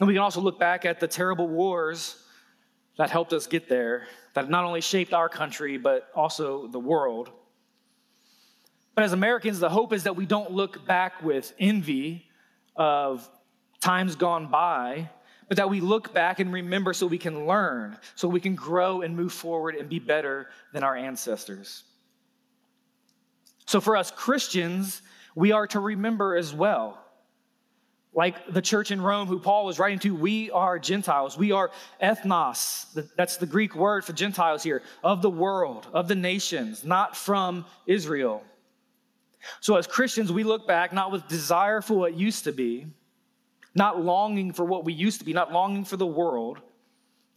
And 0.00 0.08
we 0.08 0.14
can 0.14 0.22
also 0.22 0.40
look 0.40 0.58
back 0.58 0.84
at 0.84 0.98
the 0.98 1.06
terrible 1.06 1.46
wars 1.46 2.24
that 2.98 3.10
helped 3.10 3.32
us 3.32 3.46
get 3.46 3.68
there, 3.68 4.06
that 4.34 4.50
not 4.50 4.64
only 4.64 4.80
shaped 4.80 5.12
our 5.12 5.28
country, 5.28 5.78
but 5.78 6.10
also 6.14 6.66
the 6.66 6.80
world. 6.80 7.30
But 8.94 9.04
as 9.04 9.12
Americans, 9.12 9.60
the 9.60 9.70
hope 9.70 9.92
is 9.92 10.02
that 10.02 10.16
we 10.16 10.26
don't 10.26 10.50
look 10.50 10.84
back 10.86 11.22
with 11.22 11.54
envy 11.58 12.26
of 12.76 13.28
times 13.80 14.16
gone 14.16 14.48
by, 14.48 15.08
but 15.48 15.56
that 15.56 15.68
we 15.68 15.80
look 15.80 16.12
back 16.14 16.40
and 16.40 16.52
remember 16.52 16.92
so 16.92 17.06
we 17.06 17.18
can 17.18 17.46
learn, 17.46 17.98
so 18.14 18.28
we 18.28 18.40
can 18.40 18.54
grow 18.54 19.02
and 19.02 19.16
move 19.16 19.32
forward 19.32 19.74
and 19.74 19.88
be 19.88 19.98
better 19.98 20.48
than 20.72 20.82
our 20.82 20.96
ancestors. 20.96 21.84
So 23.66 23.80
for 23.80 23.96
us 23.96 24.10
Christians, 24.10 25.02
we 25.34 25.52
are 25.52 25.66
to 25.68 25.80
remember 25.80 26.36
as 26.36 26.52
well 26.54 27.02
like 28.14 28.52
the 28.52 28.60
church 28.60 28.90
in 28.90 29.00
Rome, 29.00 29.26
who 29.26 29.38
Paul 29.38 29.64
was 29.64 29.78
writing 29.78 29.98
to, 30.00 30.14
we 30.14 30.50
are 30.50 30.78
Gentiles. 30.78 31.38
We 31.38 31.52
are 31.52 31.70
ethnos. 32.02 33.08
That's 33.16 33.38
the 33.38 33.46
Greek 33.46 33.74
word 33.74 34.04
for 34.04 34.12
Gentiles 34.12 34.62
here, 34.62 34.82
of 35.02 35.22
the 35.22 35.30
world, 35.30 35.86
of 35.94 36.08
the 36.08 36.14
nations, 36.14 36.84
not 36.84 37.16
from 37.16 37.64
Israel. 37.86 38.42
So 39.60 39.76
as 39.76 39.86
Christians, 39.86 40.30
we 40.30 40.44
look 40.44 40.68
back 40.68 40.92
not 40.92 41.10
with 41.10 41.26
desire 41.26 41.80
for 41.80 41.94
what 41.94 42.14
used 42.14 42.44
to 42.44 42.52
be, 42.52 42.86
not 43.74 44.02
longing 44.02 44.52
for 44.52 44.64
what 44.64 44.84
we 44.84 44.92
used 44.92 45.20
to 45.20 45.24
be, 45.24 45.32
not 45.32 45.52
longing 45.52 45.84
for 45.84 45.96
the 45.96 46.06
world, 46.06 46.58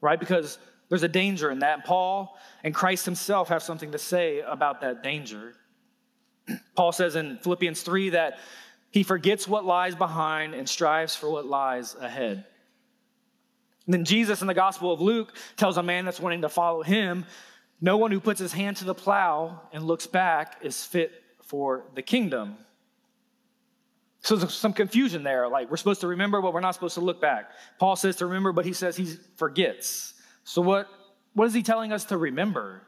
right? 0.02 0.20
Because 0.20 0.58
there's 0.90 1.04
a 1.04 1.08
danger 1.08 1.50
in 1.50 1.60
that. 1.60 1.86
Paul 1.86 2.38
and 2.64 2.74
Christ 2.74 3.06
himself 3.06 3.50
have 3.50 3.64
something 3.64 3.92
to 3.92 3.98
say 3.98 4.42
about 4.42 4.82
that 4.82 5.02
danger. 5.02 5.54
Paul 6.76 6.92
says 6.92 7.16
in 7.16 7.38
Philippians 7.38 7.82
3 7.82 8.10
that 8.10 8.40
he 8.92 9.04
forgets 9.04 9.48
what 9.48 9.66
lies 9.66 9.96
behind 9.96 10.54
and 10.54 10.68
strives 10.68 11.16
for 11.16 11.30
what 11.30 11.46
lies 11.46 11.96
ahead. 11.96 12.46
And 13.86 13.94
then 13.94 14.06
Jesus 14.06 14.42
in 14.42 14.48
the 14.48 14.54
Gospel 14.54 14.92
of 14.92 15.02
Luke 15.02 15.36
tells 15.58 15.78
a 15.78 15.84
man 15.84 16.06
that's 16.06 16.20
wanting 16.20 16.42
to 16.42 16.50
follow 16.50 16.82
him 16.82 17.26
no 17.82 17.98
one 17.98 18.12
who 18.12 18.20
puts 18.20 18.40
his 18.40 18.54
hand 18.54 18.78
to 18.78 18.86
the 18.86 18.96
plow 18.96 19.62
and 19.74 19.84
looks 19.84 20.08
back 20.08 20.58
is 20.62 20.84
fit 20.84 21.12
for 21.42 21.84
the 21.94 22.02
kingdom. 22.02 22.58
So 24.26 24.36
there's 24.36 24.56
some 24.56 24.74
confusion 24.74 25.22
there. 25.22 25.48
Like 25.48 25.70
we're 25.70 25.78
supposed 25.78 26.02
to 26.02 26.08
remember, 26.08 26.42
but 26.42 26.52
we're 26.52 26.60
not 26.60 26.74
supposed 26.74 26.96
to 26.96 27.02
look 27.02 27.22
back. 27.22 27.52
Paul 27.78 27.96
says 27.96 28.16
to 28.18 28.26
remember, 28.26 28.52
but 28.52 28.66
he 28.66 28.74
says 28.74 28.98
he 28.98 29.18
forgets. 29.36 30.16
So 30.44 30.64
what, 30.64 30.88
what 31.34 31.46
is 31.46 31.54
he 31.54 31.62
telling 31.62 31.94
us 31.94 32.06
to 32.06 32.18
remember? 32.18 32.82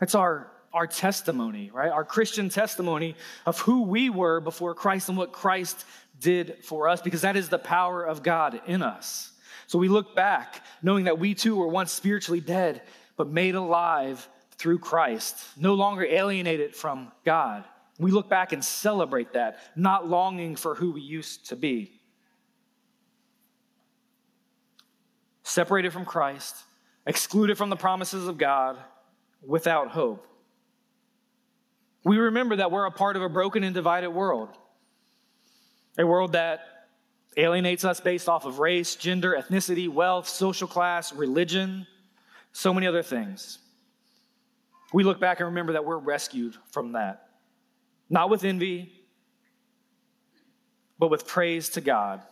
That's 0.00 0.16
our 0.16 0.50
our 0.74 0.86
testimony, 0.86 1.70
right? 1.72 1.92
Our 1.92 2.04
Christian 2.04 2.48
testimony 2.48 3.14
of 3.44 3.58
who 3.60 3.82
we 3.82 4.08
were 4.08 4.40
before 4.40 4.74
Christ 4.74 5.10
and 5.10 5.18
what 5.18 5.30
Christ 5.30 5.84
did 6.18 6.64
for 6.64 6.88
us, 6.88 7.02
because 7.02 7.20
that 7.20 7.36
is 7.36 7.50
the 7.50 7.58
power 7.58 8.02
of 8.02 8.22
God 8.22 8.60
in 8.66 8.82
us. 8.82 9.32
So 9.66 9.78
we 9.78 9.88
look 9.88 10.16
back 10.16 10.64
knowing 10.82 11.04
that 11.04 11.18
we 11.18 11.34
too 11.34 11.56
were 11.56 11.68
once 11.68 11.92
spiritually 11.92 12.40
dead, 12.40 12.82
but 13.16 13.28
made 13.28 13.54
alive 13.54 14.26
through 14.56 14.78
Christ, 14.78 15.36
no 15.58 15.74
longer 15.74 16.04
alienated 16.04 16.74
from 16.74 17.12
God. 17.24 17.64
We 17.98 18.10
look 18.10 18.28
back 18.28 18.52
and 18.52 18.64
celebrate 18.64 19.34
that, 19.34 19.58
not 19.76 20.08
longing 20.08 20.56
for 20.56 20.74
who 20.74 20.92
we 20.92 21.00
used 21.00 21.48
to 21.50 21.56
be. 21.56 22.00
Separated 25.42 25.92
from 25.92 26.04
Christ, 26.04 26.56
excluded 27.06 27.58
from 27.58 27.70
the 27.70 27.76
promises 27.76 28.26
of 28.26 28.38
God, 28.38 28.78
without 29.44 29.88
hope. 29.88 30.26
We 32.04 32.16
remember 32.16 32.56
that 32.56 32.70
we're 32.70 32.86
a 32.86 32.90
part 32.90 33.16
of 33.16 33.22
a 33.22 33.28
broken 33.28 33.62
and 33.62 33.74
divided 33.74 34.10
world, 34.10 34.48
a 35.98 36.06
world 36.06 36.32
that 36.32 36.60
alienates 37.36 37.84
us 37.84 38.00
based 38.00 38.28
off 38.28 38.44
of 38.44 38.58
race, 38.58 38.94
gender, 38.94 39.36
ethnicity, 39.38 39.88
wealth, 39.88 40.28
social 40.28 40.68
class, 40.68 41.12
religion, 41.12 41.86
so 42.52 42.74
many 42.74 42.86
other 42.86 43.02
things. 43.02 43.58
We 44.92 45.04
look 45.04 45.20
back 45.20 45.40
and 45.40 45.46
remember 45.48 45.72
that 45.72 45.84
we're 45.84 45.98
rescued 45.98 46.56
from 46.70 46.92
that, 46.92 47.21
not 48.10 48.30
with 48.30 48.44
envy, 48.44 48.92
but 50.98 51.10
with 51.10 51.26
praise 51.26 51.70
to 51.70 51.80
God. 51.80 52.22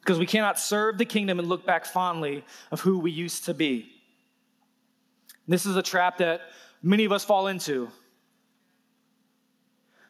Because 0.00 0.18
we 0.18 0.26
cannot 0.26 0.58
serve 0.58 0.98
the 0.98 1.04
kingdom 1.04 1.38
and 1.38 1.48
look 1.48 1.66
back 1.66 1.84
fondly 1.84 2.44
of 2.70 2.80
who 2.80 2.98
we 2.98 3.10
used 3.10 3.44
to 3.44 3.54
be. 3.54 3.90
This 5.46 5.66
is 5.66 5.76
a 5.76 5.82
trap 5.82 6.18
that 6.18 6.42
many 6.82 7.04
of 7.04 7.12
us 7.12 7.24
fall 7.24 7.46
into. 7.46 7.88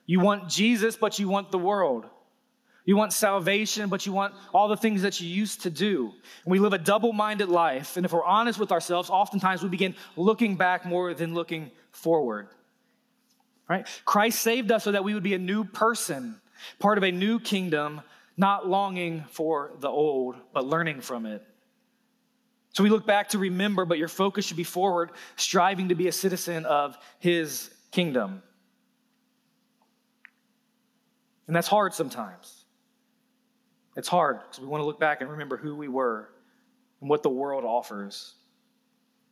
You 0.07 0.21
want 0.21 0.49
Jesus, 0.49 0.97
but 0.97 1.19
you 1.19 1.29
want 1.29 1.51
the 1.51 1.59
world. 1.59 2.07
You 2.85 2.97
want 2.97 3.13
salvation, 3.13 3.91
but 3.91 4.07
you 4.07 4.13
want 4.13 4.35
all 4.55 4.69
the 4.69 4.77
things 4.77 5.03
that 5.03 5.21
you 5.21 5.29
used 5.29 5.63
to 5.63 5.71
do. 5.71 6.11
And 6.45 6.51
we 6.51 6.59
live 6.59 6.73
a 6.73 6.79
double 6.79 7.13
minded 7.13 7.51
life. 7.51 7.99
And 7.99 8.07
if 8.07 8.13
we're 8.13 8.25
honest 8.25 8.59
with 8.59 8.73
ourselves, 8.73 9.11
oftentimes 9.11 9.63
we 9.63 9.69
begin 9.69 9.95
looking 10.17 10.57
back 10.57 10.87
more 10.87 11.13
than 11.13 11.35
looking 11.35 11.71
forward. 11.91 12.49
Right? 13.69 13.87
Christ 14.05 14.41
saved 14.41 14.73
us 14.73 14.85
so 14.85 14.93
that 14.93 15.05
we 15.05 15.15
would 15.15 15.23
be 15.23 15.35
a 15.35 15.39
new 15.39 15.65
person, 15.65 16.41
part 16.79 16.97
of 16.97 17.05
a 17.05 17.13
new 17.13 17.39
kingdom, 17.39 18.01
not 18.37 18.69
longing 18.69 19.25
for 19.31 19.73
the 19.81 19.89
old, 19.89 20.37
but 20.55 20.65
learning 20.65 21.01
from 21.01 21.27
it. 21.27 21.45
So 22.73 22.83
we 22.83 22.91
look 22.91 23.07
back 23.07 23.31
to 23.31 23.39
remember, 23.39 23.85
but 23.85 23.99
your 23.99 24.09
focus 24.09 24.47
should 24.47 24.57
be 24.57 24.65
forward, 24.65 25.11
striving 25.37 25.89
to 25.89 25.95
be 25.95 26.09
a 26.09 26.13
citizen 26.13 26.65
of 26.65 26.97
his 27.19 27.71
kingdom. 27.91 28.43
And 31.47 31.57
that's 31.57 31.67
hard 31.67 31.95
sometimes. 31.95 32.65
It's 33.97 34.09
hard 34.09 34.41
because 34.41 34.61
we 34.61 34.67
want 34.67 34.83
to 34.83 34.87
look 34.87 35.01
back 35.01 35.21
and 35.21 35.31
remember 35.31 35.57
who 35.57 35.75
we 35.75 35.89
were 35.89 36.29
and 37.01 37.11
what 37.11 37.23
the 37.25 37.31
world 37.31 37.65
offers. 37.65 38.35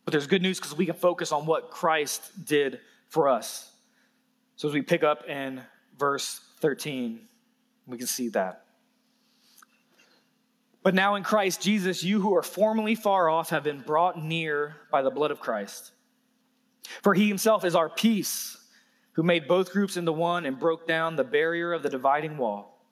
But 0.03 0.11
there's 0.11 0.27
good 0.27 0.41
news 0.41 0.59
because 0.59 0.75
we 0.75 0.85
can 0.85 0.95
focus 0.95 1.31
on 1.31 1.45
what 1.45 1.69
Christ 1.69 2.45
did 2.45 2.81
for 3.07 3.29
us. 3.29 3.71
So 4.57 4.67
as 4.67 4.73
we 4.73 4.81
pick 4.81 5.03
up 5.03 5.27
in 5.29 5.61
verse 5.97 6.41
13, 6.59 7.21
we 7.85 7.97
can 7.97 8.07
see 8.07 8.29
that. 8.29 8.63
But 10.83 10.93
now 10.95 11.15
in 11.15 11.23
Christ 11.23 11.61
Jesus, 11.61 12.03
you 12.03 12.21
who 12.21 12.35
are 12.35 12.43
formerly 12.43 12.95
far 12.95 13.29
off 13.29 13.49
have 13.49 13.63
been 13.63 13.81
brought 13.81 14.21
near 14.21 14.75
by 14.91 15.01
the 15.01 15.11
blood 15.11 15.31
of 15.31 15.39
Christ. 15.39 15.91
For 17.03 17.13
he 17.13 17.27
himself 17.27 17.65
is 17.65 17.75
our 17.75 17.89
peace 17.89 18.57
who 19.13 19.23
made 19.23 19.47
both 19.47 19.71
groups 19.71 19.97
into 19.97 20.11
one 20.11 20.45
and 20.45 20.59
broke 20.59 20.87
down 20.87 21.15
the 21.15 21.23
barrier 21.23 21.73
of 21.73 21.83
the 21.83 21.89
dividing 21.89 22.37
wall 22.37 22.85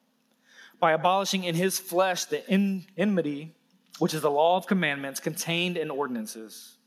by 0.79 0.91
abolishing 0.91 1.45
in 1.45 1.55
his 1.55 1.79
flesh 1.79 2.25
the 2.25 2.47
enmity, 2.49 3.55
which 3.99 4.13
is 4.13 4.21
the 4.21 4.31
law 4.31 4.57
of 4.57 4.67
commandments 4.67 5.19
contained 5.19 5.77
in 5.77 5.89
ordinances, 5.89 6.77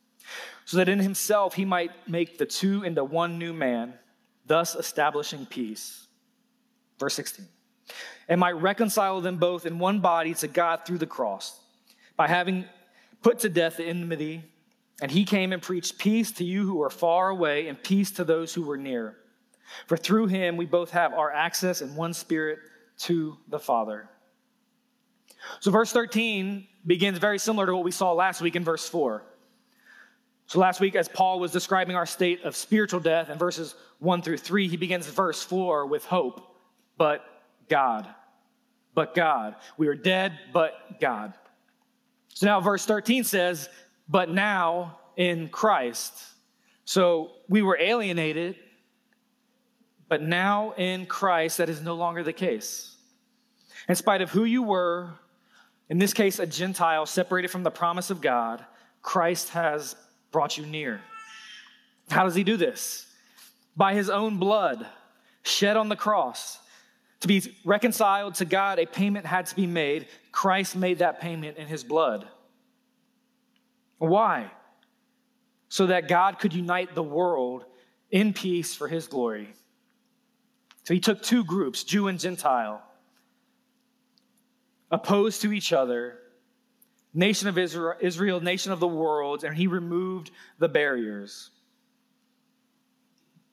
so 0.66 0.76
that 0.76 0.88
in 0.88 0.98
himself 0.98 1.54
he 1.54 1.64
might 1.64 2.08
make 2.08 2.36
the 2.36 2.46
two 2.46 2.82
into 2.82 3.02
one 3.02 3.38
new 3.38 3.52
man, 3.52 3.94
thus 4.48 4.74
establishing 4.74 5.46
peace. 5.46 6.06
Verse 6.98 7.14
16. 7.14 7.46
And 8.28 8.40
might 8.40 8.60
reconcile 8.60 9.20
them 9.20 9.36
both 9.36 9.64
in 9.64 9.78
one 9.78 10.00
body 10.00 10.34
to 10.34 10.48
God 10.48 10.84
through 10.84 10.98
the 10.98 11.06
cross, 11.06 11.60
by 12.16 12.26
having 12.26 12.64
put 13.22 13.38
to 13.40 13.48
death 13.48 13.76
the 13.76 13.84
enmity. 13.84 14.42
And 15.00 15.10
he 15.12 15.24
came 15.24 15.52
and 15.52 15.62
preached 15.62 15.96
peace 15.98 16.32
to 16.32 16.44
you 16.44 16.66
who 16.66 16.82
are 16.82 16.90
far 16.90 17.28
away 17.28 17.68
and 17.68 17.80
peace 17.80 18.10
to 18.12 18.24
those 18.24 18.52
who 18.52 18.62
were 18.62 18.76
near. 18.76 19.16
For 19.86 19.96
through 19.96 20.26
him 20.26 20.56
we 20.56 20.66
both 20.66 20.90
have 20.90 21.12
our 21.12 21.30
access 21.30 21.82
in 21.82 21.94
one 21.94 22.14
spirit 22.14 22.58
to 23.00 23.36
the 23.48 23.60
Father. 23.60 24.08
So, 25.60 25.70
verse 25.70 25.92
13 25.92 26.66
begins 26.86 27.18
very 27.18 27.38
similar 27.38 27.66
to 27.66 27.74
what 27.74 27.84
we 27.84 27.92
saw 27.92 28.12
last 28.12 28.40
week 28.40 28.56
in 28.56 28.64
verse 28.64 28.88
4. 28.88 29.22
So, 30.48 30.58
last 30.58 30.80
week, 30.80 30.96
as 30.96 31.08
Paul 31.08 31.40
was 31.40 31.52
describing 31.52 31.94
our 31.94 32.06
state 32.06 32.42
of 32.42 32.56
spiritual 32.56 33.00
death 33.00 33.28
in 33.28 33.36
verses 33.36 33.74
1 33.98 34.22
through 34.22 34.38
3, 34.38 34.66
he 34.66 34.78
begins 34.78 35.06
verse 35.06 35.42
4 35.42 35.84
with 35.84 36.06
hope, 36.06 36.56
but 36.96 37.22
God. 37.68 38.08
But 38.94 39.14
God. 39.14 39.56
We 39.76 39.88
are 39.88 39.94
dead, 39.94 40.38
but 40.54 41.00
God. 41.00 41.34
So 42.32 42.46
now, 42.46 42.60
verse 42.60 42.86
13 42.86 43.24
says, 43.24 43.68
but 44.08 44.30
now 44.30 44.98
in 45.18 45.50
Christ. 45.50 46.14
So 46.86 47.32
we 47.50 47.60
were 47.60 47.76
alienated, 47.78 48.56
but 50.08 50.22
now 50.22 50.72
in 50.78 51.04
Christ, 51.04 51.58
that 51.58 51.68
is 51.68 51.82
no 51.82 51.94
longer 51.94 52.22
the 52.22 52.32
case. 52.32 52.96
In 53.86 53.96
spite 53.96 54.22
of 54.22 54.30
who 54.30 54.44
you 54.44 54.62
were, 54.62 55.10
in 55.90 55.98
this 55.98 56.14
case, 56.14 56.38
a 56.38 56.46
Gentile 56.46 57.04
separated 57.04 57.48
from 57.48 57.64
the 57.64 57.70
promise 57.70 58.08
of 58.08 58.22
God, 58.22 58.64
Christ 59.02 59.50
has 59.50 59.94
brought 60.30 60.58
you 60.58 60.66
near. 60.66 61.00
How 62.10 62.24
does 62.24 62.34
he 62.34 62.44
do 62.44 62.56
this? 62.56 63.06
By 63.76 63.94
his 63.94 64.10
own 64.10 64.38
blood 64.38 64.86
shed 65.42 65.76
on 65.76 65.88
the 65.88 65.96
cross. 65.96 66.58
To 67.20 67.28
be 67.28 67.42
reconciled 67.64 68.36
to 68.36 68.44
God, 68.44 68.78
a 68.78 68.86
payment 68.86 69.26
had 69.26 69.46
to 69.46 69.56
be 69.56 69.66
made. 69.66 70.06
Christ 70.30 70.76
made 70.76 70.98
that 70.98 71.20
payment 71.20 71.56
in 71.56 71.66
his 71.66 71.82
blood. 71.82 72.28
Why? 73.98 74.50
So 75.68 75.86
that 75.86 76.08
God 76.08 76.38
could 76.38 76.54
unite 76.54 76.94
the 76.94 77.02
world 77.02 77.64
in 78.10 78.32
peace 78.32 78.74
for 78.74 78.88
his 78.88 79.06
glory. 79.06 79.52
So 80.84 80.94
he 80.94 81.00
took 81.00 81.22
two 81.22 81.44
groups, 81.44 81.84
Jew 81.84 82.08
and 82.08 82.18
Gentile, 82.18 82.82
opposed 84.90 85.42
to 85.42 85.52
each 85.52 85.72
other, 85.72 86.18
nation 87.18 87.48
of 87.48 87.58
Israel, 87.58 87.94
Israel, 88.00 88.40
nation 88.40 88.70
of 88.70 88.78
the 88.78 88.88
world, 88.88 89.42
and 89.42 89.54
he 89.56 89.66
removed 89.66 90.30
the 90.58 90.68
barriers 90.68 91.50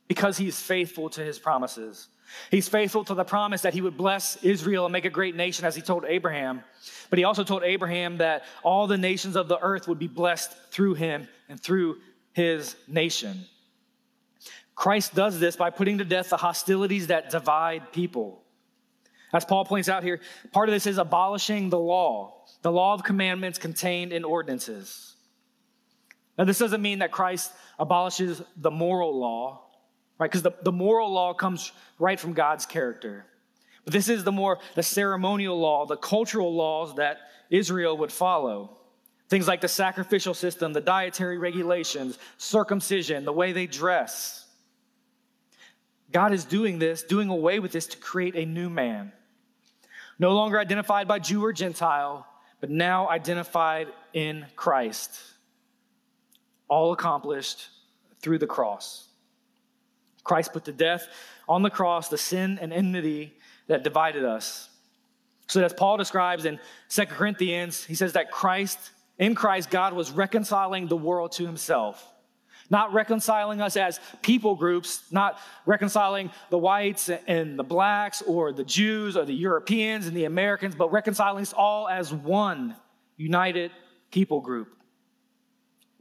because 0.07 0.37
he's 0.37 0.59
faithful 0.61 1.09
to 1.09 1.21
his 1.21 1.39
promises. 1.39 2.07
He's 2.51 2.69
faithful 2.69 3.03
to 3.05 3.15
the 3.15 3.23
promise 3.23 3.61
that 3.61 3.73
he 3.73 3.81
would 3.81 3.97
bless 3.97 4.37
Israel 4.43 4.85
and 4.85 4.93
make 4.93 5.05
a 5.05 5.09
great 5.09 5.35
nation, 5.35 5.65
as 5.65 5.75
he 5.75 5.81
told 5.81 6.05
Abraham. 6.05 6.63
But 7.09 7.17
he 7.17 7.25
also 7.25 7.43
told 7.43 7.63
Abraham 7.63 8.17
that 8.17 8.43
all 8.63 8.85
the 8.85 8.97
nations 8.97 9.35
of 9.35 9.47
the 9.47 9.59
earth 9.59 9.87
would 9.87 9.99
be 9.99 10.07
blessed 10.07 10.51
through 10.69 10.93
him 10.93 11.27
and 11.49 11.59
through 11.59 11.97
his 12.33 12.75
nation. 12.87 13.45
Christ 14.75 15.15
does 15.15 15.39
this 15.39 15.55
by 15.55 15.71
putting 15.71 15.97
to 15.97 16.05
death 16.05 16.29
the 16.29 16.37
hostilities 16.37 17.07
that 17.07 17.31
divide 17.31 17.91
people. 17.91 18.44
As 19.35 19.43
Paul 19.43 19.65
points 19.65 19.89
out 19.89 20.01
here, 20.01 20.21
part 20.53 20.69
of 20.69 20.73
this 20.73 20.87
is 20.87 20.97
abolishing 20.97 21.69
the 21.69 21.77
law, 21.77 22.45
the 22.61 22.71
law 22.71 22.93
of 22.93 23.03
commandments 23.03 23.59
contained 23.59 24.13
in 24.13 24.23
ordinances. 24.23 25.13
Now, 26.37 26.45
this 26.45 26.57
doesn't 26.57 26.81
mean 26.81 26.99
that 26.99 27.11
Christ 27.11 27.51
abolishes 27.77 28.41
the 28.55 28.71
moral 28.71 29.19
law, 29.19 29.61
right? 30.17 30.31
Because 30.31 30.43
the, 30.43 30.53
the 30.63 30.71
moral 30.71 31.11
law 31.11 31.33
comes 31.33 31.73
right 31.99 32.17
from 32.17 32.31
God's 32.31 32.65
character. 32.65 33.25
But 33.83 33.91
this 33.91 34.07
is 34.07 34.23
the 34.23 34.31
more 34.31 34.59
the 34.75 34.83
ceremonial 34.83 35.59
law, 35.59 35.85
the 35.85 35.97
cultural 35.97 36.55
laws 36.55 36.95
that 36.95 37.17
Israel 37.49 37.97
would 37.97 38.13
follow. 38.13 38.77
Things 39.27 39.49
like 39.49 39.59
the 39.59 39.67
sacrificial 39.67 40.33
system, 40.33 40.71
the 40.71 40.79
dietary 40.79 41.37
regulations, 41.37 42.17
circumcision, 42.37 43.25
the 43.25 43.33
way 43.33 43.51
they 43.51 43.67
dress. 43.67 44.47
God 46.09 46.31
is 46.31 46.45
doing 46.45 46.79
this, 46.79 47.03
doing 47.03 47.27
away 47.27 47.59
with 47.59 47.73
this 47.73 47.87
to 47.87 47.97
create 47.97 48.35
a 48.35 48.45
new 48.45 48.69
man. 48.69 49.11
No 50.17 50.33
longer 50.33 50.59
identified 50.59 51.07
by 51.07 51.19
Jew 51.19 51.43
or 51.43 51.53
Gentile, 51.53 52.25
but 52.61 52.69
now 52.69 53.09
identified 53.09 53.87
in 54.13 54.45
Christ. 54.55 55.19
All 56.67 56.93
accomplished 56.93 57.69
through 58.21 58.39
the 58.39 58.47
cross. 58.47 59.07
Christ 60.23 60.53
put 60.53 60.65
to 60.65 60.71
death 60.71 61.07
on 61.47 61.61
the 61.61 61.69
cross 61.69 62.09
the 62.09 62.17
sin 62.17 62.57
and 62.61 62.73
enmity 62.73 63.33
that 63.67 63.83
divided 63.83 64.23
us. 64.23 64.69
So, 65.47 65.63
as 65.63 65.73
Paul 65.73 65.97
describes 65.97 66.45
in 66.45 66.59
Second 66.87 67.15
Corinthians, 67.15 67.83
he 67.83 67.93
says 67.93 68.13
that 68.13 68.31
Christ, 68.31 68.79
in 69.19 69.35
Christ, 69.35 69.69
God 69.69 69.93
was 69.93 70.09
reconciling 70.11 70.87
the 70.87 70.97
world 70.97 71.33
to 71.33 71.45
himself. 71.45 72.11
Not 72.69 72.93
reconciling 72.93 73.61
us 73.61 73.77
as 73.77 73.99
people 74.21 74.55
groups, 74.55 75.03
not 75.11 75.39
reconciling 75.65 76.31
the 76.49 76.57
whites 76.57 77.09
and 77.09 77.59
the 77.59 77.63
blacks 77.63 78.21
or 78.23 78.51
the 78.51 78.63
Jews 78.63 79.15
or 79.15 79.25
the 79.25 79.33
Europeans 79.33 80.07
and 80.07 80.17
the 80.17 80.25
Americans, 80.25 80.75
but 80.75 80.91
reconciling 80.91 81.43
us 81.43 81.53
all 81.53 81.87
as 81.87 82.13
one 82.13 82.75
united 83.17 83.71
people 84.11 84.41
group 84.41 84.75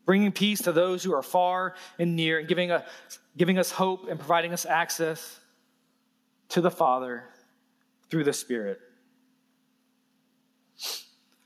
bringing 0.04 0.32
peace 0.32 0.62
to 0.62 0.72
those 0.72 1.02
who 1.02 1.14
are 1.14 1.22
far 1.22 1.74
and 1.98 2.16
near, 2.16 2.38
and 2.38 2.48
giving, 2.48 2.70
a, 2.70 2.84
giving 3.36 3.58
us 3.58 3.70
hope 3.70 4.08
and 4.08 4.18
providing 4.18 4.52
us 4.52 4.66
access 4.66 5.40
to 6.50 6.60
the 6.60 6.70
Father 6.70 7.24
through 8.10 8.24
the 8.24 8.32
Spirit. 8.32 8.80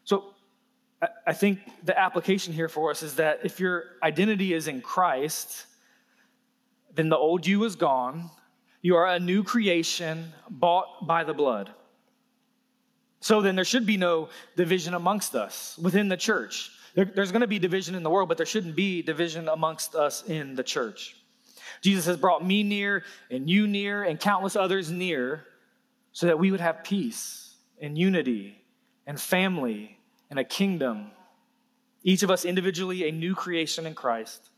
So, 0.05 0.35
I 1.27 1.33
think 1.33 1.61
the 1.85 1.99
application 1.99 2.53
here 2.53 2.69
for 2.69 2.91
us 2.91 3.03
is 3.03 3.17
that 3.17 3.41
if 3.45 3.61
your 3.61 3.85
identity 4.03 4.53
is 4.53 4.67
in 4.67 4.81
Christ, 4.81 5.67
then 6.95 7.09
the 7.09 7.17
old 7.17 7.47
you 7.47 7.63
is 7.65 7.77
gone. 7.77 8.31
You 8.83 8.97
are 8.97 9.07
a 9.07 9.21
new 9.21 9.45
creation 9.45 10.33
bought 10.51 11.07
by 11.07 11.23
the 11.23 11.35
blood. 11.35 11.71
So 13.21 13.43
then 13.43 13.55
there 13.55 13.65
should 13.65 13.87
be 13.87 13.97
no 13.97 14.29
division 14.57 14.95
amongst 14.95 15.35
us 15.35 15.79
within 15.79 16.09
the 16.09 16.17
church. 16.17 16.71
There, 16.95 17.05
there's 17.05 17.31
going 17.31 17.43
to 17.43 17.49
be 17.49 17.59
division 17.59 17.95
in 17.95 18.03
the 18.03 18.11
world, 18.11 18.29
but 18.29 18.37
there 18.37 18.47
shouldn't 18.47 18.75
be 18.75 19.03
division 19.03 19.49
amongst 19.49 19.95
us 19.95 20.25
in 20.25 20.55
the 20.55 20.65
church. 20.65 21.17
Jesus 21.81 22.07
has 22.07 22.17
brought 22.17 22.45
me 22.45 22.63
near 22.63 23.05
and 23.31 23.49
you 23.49 23.67
near 23.67 24.03
and 24.03 24.19
countless 24.19 24.57
others 24.57 24.91
near 24.91 25.45
so 26.13 26.27
that 26.27 26.39
we 26.39 26.51
would 26.51 26.61
have 26.61 26.83
peace 26.83 27.55
and 27.81 27.97
unity 27.97 28.61
and 29.07 29.21
family 29.21 29.98
and 30.31 30.39
a 30.39 30.45
kingdom. 30.45 31.11
Each 32.03 32.23
of 32.23 32.31
us 32.31 32.45
individually 32.45 33.09
a 33.09 33.13
new 33.13 33.35
creation 33.35 33.87
in 33.87 33.95
Christ, 33.95 34.51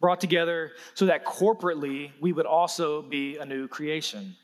brought 0.00 0.20
together 0.20 0.72
so 0.94 1.06
that 1.06 1.24
corporately 1.24 2.10
we 2.20 2.32
would 2.32 2.46
also 2.46 3.02
be 3.02 3.36
a 3.36 3.44
new 3.44 3.68
creation. 3.68 4.34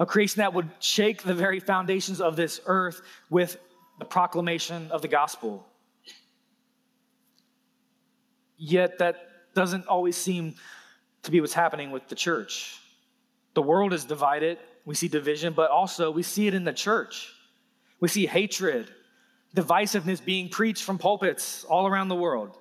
A 0.00 0.06
creation 0.06 0.40
that 0.40 0.54
would 0.54 0.70
shake 0.78 1.22
the 1.22 1.34
very 1.34 1.60
foundations 1.60 2.20
of 2.20 2.36
this 2.36 2.60
earth 2.66 3.02
with 3.30 3.58
the 3.98 4.04
proclamation 4.04 4.90
of 4.90 5.02
the 5.02 5.08
gospel. 5.08 5.66
Yet 8.56 8.98
that 8.98 9.16
doesn't 9.54 9.86
always 9.86 10.16
seem 10.16 10.54
to 11.22 11.30
be 11.30 11.40
what's 11.40 11.52
happening 11.52 11.90
with 11.90 12.08
the 12.08 12.14
church. 12.14 12.80
The 13.54 13.62
world 13.62 13.92
is 13.92 14.04
divided. 14.04 14.58
We 14.84 14.94
see 14.94 15.08
division, 15.08 15.52
but 15.52 15.70
also 15.70 16.10
we 16.10 16.22
see 16.22 16.46
it 16.46 16.54
in 16.54 16.64
the 16.64 16.72
church. 16.72 17.32
We 18.00 18.08
see 18.08 18.26
hatred, 18.26 18.90
divisiveness 19.56 20.22
being 20.24 20.48
preached 20.48 20.84
from 20.84 20.98
pulpits 20.98 21.64
all 21.64 21.86
around 21.86 22.08
the 22.08 22.14
world. 22.14 22.56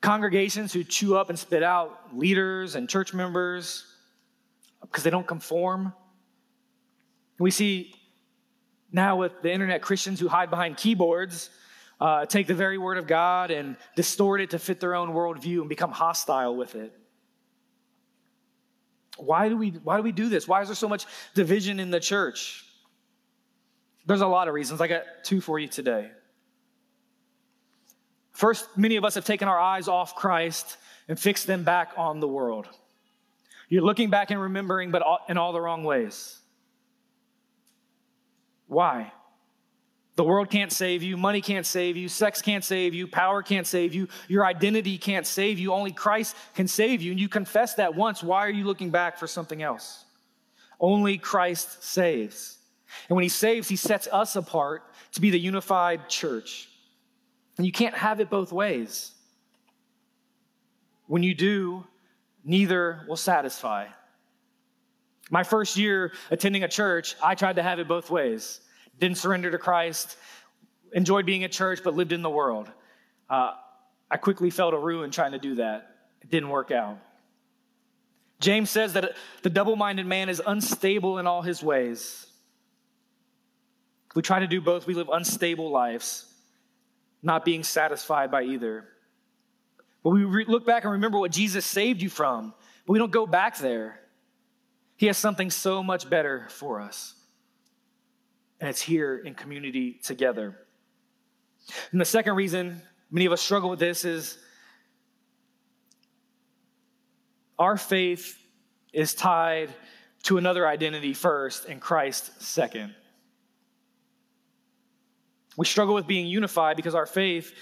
Congregations 0.00 0.72
who 0.72 0.84
chew 0.84 1.16
up 1.16 1.28
and 1.28 1.38
spit 1.38 1.62
out 1.62 2.16
leaders 2.16 2.76
and 2.76 2.88
church 2.88 3.12
members 3.12 3.84
because 4.80 5.02
they 5.02 5.10
don't 5.10 5.26
conform. 5.26 5.92
We 7.38 7.50
see 7.50 7.94
now 8.92 9.16
with 9.16 9.42
the 9.42 9.52
internet 9.52 9.82
Christians 9.82 10.20
who 10.20 10.28
hide 10.28 10.50
behind 10.50 10.76
keyboards 10.76 11.50
uh, 12.00 12.26
take 12.26 12.46
the 12.46 12.54
very 12.54 12.78
word 12.78 12.98
of 12.98 13.06
God 13.06 13.50
and 13.50 13.76
distort 13.96 14.40
it 14.40 14.50
to 14.50 14.58
fit 14.58 14.78
their 14.78 14.94
own 14.94 15.10
worldview 15.10 15.60
and 15.60 15.68
become 15.68 15.90
hostile 15.90 16.56
with 16.56 16.74
it. 16.76 16.92
Why 19.16 19.48
do 19.48 19.56
we, 19.56 19.70
why 19.70 19.96
do, 19.96 20.02
we 20.02 20.12
do 20.12 20.28
this? 20.28 20.46
Why 20.46 20.60
is 20.62 20.68
there 20.68 20.74
so 20.74 20.88
much 20.88 21.06
division 21.34 21.80
in 21.80 21.90
the 21.90 22.00
church? 22.00 22.64
There's 24.06 24.20
a 24.20 24.26
lot 24.26 24.48
of 24.48 24.54
reasons. 24.54 24.80
I 24.80 24.86
got 24.86 25.02
two 25.22 25.40
for 25.40 25.58
you 25.58 25.68
today. 25.68 26.10
First, 28.32 28.66
many 28.76 28.96
of 28.96 29.04
us 29.04 29.14
have 29.14 29.24
taken 29.24 29.48
our 29.48 29.58
eyes 29.58 29.88
off 29.88 30.14
Christ 30.14 30.76
and 31.08 31.18
fixed 31.18 31.46
them 31.46 31.64
back 31.64 31.92
on 31.96 32.20
the 32.20 32.28
world. 32.28 32.68
You're 33.68 33.82
looking 33.82 34.10
back 34.10 34.30
and 34.30 34.40
remembering, 34.40 34.90
but 34.90 35.02
in 35.28 35.38
all 35.38 35.52
the 35.52 35.60
wrong 35.60 35.84
ways. 35.84 36.38
Why? 38.66 39.12
The 40.16 40.24
world 40.24 40.48
can't 40.48 40.70
save 40.70 41.02
you, 41.02 41.16
money 41.16 41.40
can't 41.40 41.66
save 41.66 41.96
you, 41.96 42.08
sex 42.08 42.40
can't 42.40 42.64
save 42.64 42.94
you, 42.94 43.08
power 43.08 43.42
can't 43.42 43.66
save 43.66 43.94
you, 43.94 44.06
your 44.28 44.46
identity 44.46 44.96
can't 44.96 45.26
save 45.26 45.58
you. 45.58 45.72
Only 45.72 45.90
Christ 45.90 46.36
can 46.54 46.68
save 46.68 47.02
you. 47.02 47.10
And 47.10 47.20
you 47.20 47.28
confess 47.28 47.74
that 47.74 47.94
once. 47.94 48.22
Why 48.22 48.46
are 48.46 48.50
you 48.50 48.64
looking 48.64 48.90
back 48.90 49.18
for 49.18 49.26
something 49.26 49.62
else? 49.62 50.04
Only 50.78 51.18
Christ 51.18 51.82
saves. 51.82 52.53
And 53.08 53.16
when 53.16 53.22
he 53.22 53.28
saves, 53.28 53.68
he 53.68 53.76
sets 53.76 54.08
us 54.10 54.36
apart 54.36 54.82
to 55.12 55.20
be 55.20 55.30
the 55.30 55.38
unified 55.38 56.08
church. 56.08 56.68
And 57.56 57.66
you 57.66 57.72
can't 57.72 57.94
have 57.94 58.20
it 58.20 58.30
both 58.30 58.52
ways. 58.52 59.12
When 61.06 61.22
you 61.22 61.34
do, 61.34 61.84
neither 62.44 63.04
will 63.08 63.16
satisfy. 63.16 63.86
My 65.30 65.42
first 65.42 65.76
year 65.76 66.12
attending 66.30 66.64
a 66.64 66.68
church, 66.68 67.14
I 67.22 67.34
tried 67.34 67.56
to 67.56 67.62
have 67.62 67.78
it 67.78 67.88
both 67.88 68.10
ways 68.10 68.60
didn't 68.98 69.18
surrender 69.18 69.50
to 69.50 69.58
Christ, 69.58 70.16
enjoyed 70.92 71.26
being 71.26 71.44
at 71.44 71.52
church, 71.52 71.80
but 71.82 71.94
lived 71.94 72.12
in 72.12 72.22
the 72.22 72.30
world. 72.30 72.70
Uh, 73.28 73.52
I 74.10 74.16
quickly 74.16 74.50
fell 74.50 74.70
to 74.70 74.78
ruin 74.78 75.10
trying 75.10 75.32
to 75.32 75.38
do 75.38 75.56
that. 75.56 75.96
It 76.22 76.30
didn't 76.30 76.48
work 76.48 76.70
out. 76.70 76.98
James 78.40 78.70
says 78.70 78.92
that 78.94 79.16
the 79.42 79.50
double 79.50 79.76
minded 79.76 80.06
man 80.06 80.28
is 80.28 80.42
unstable 80.44 81.18
in 81.18 81.26
all 81.26 81.42
his 81.42 81.62
ways. 81.62 82.26
We 84.14 84.22
try 84.22 84.40
to 84.40 84.46
do 84.46 84.60
both. 84.60 84.86
We 84.86 84.94
live 84.94 85.08
unstable 85.12 85.70
lives, 85.70 86.26
not 87.22 87.44
being 87.44 87.62
satisfied 87.62 88.30
by 88.30 88.44
either. 88.44 88.88
But 90.02 90.10
we 90.10 90.24
re- 90.24 90.44
look 90.46 90.66
back 90.66 90.84
and 90.84 90.92
remember 90.92 91.18
what 91.18 91.32
Jesus 91.32 91.66
saved 91.66 92.02
you 92.02 92.10
from, 92.10 92.54
but 92.86 92.92
we 92.92 92.98
don't 92.98 93.10
go 93.10 93.26
back 93.26 93.58
there. 93.58 94.00
He 94.96 95.06
has 95.06 95.18
something 95.18 95.50
so 95.50 95.82
much 95.82 96.08
better 96.08 96.46
for 96.50 96.80
us. 96.80 97.14
And 98.60 98.70
it's 98.70 98.80
here 98.80 99.16
in 99.16 99.34
community 99.34 99.98
together. 100.02 100.56
And 101.90 102.00
the 102.00 102.04
second 102.04 102.34
reason 102.36 102.80
many 103.10 103.26
of 103.26 103.32
us 103.32 103.40
struggle 103.40 103.70
with 103.70 103.80
this 103.80 104.04
is 104.04 104.38
our 107.58 107.76
faith 107.76 108.38
is 108.92 109.14
tied 109.14 109.70
to 110.24 110.38
another 110.38 110.66
identity 110.66 111.14
first 111.14 111.66
and 111.66 111.80
Christ 111.80 112.42
second. 112.42 112.94
We 115.56 115.66
struggle 115.66 115.94
with 115.94 116.06
being 116.06 116.26
unified 116.26 116.76
because 116.76 116.94
our 116.94 117.06
faith, 117.06 117.54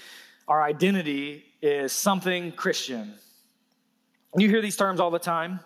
our 0.47 0.61
identity, 0.61 1.45
is 1.61 1.91
something 1.91 2.51
Christian. 2.51 3.13
You 4.35 4.49
hear 4.49 4.61
these 4.61 4.75
terms 4.75 4.99
all 4.99 5.11
the 5.11 5.19
time 5.19 5.59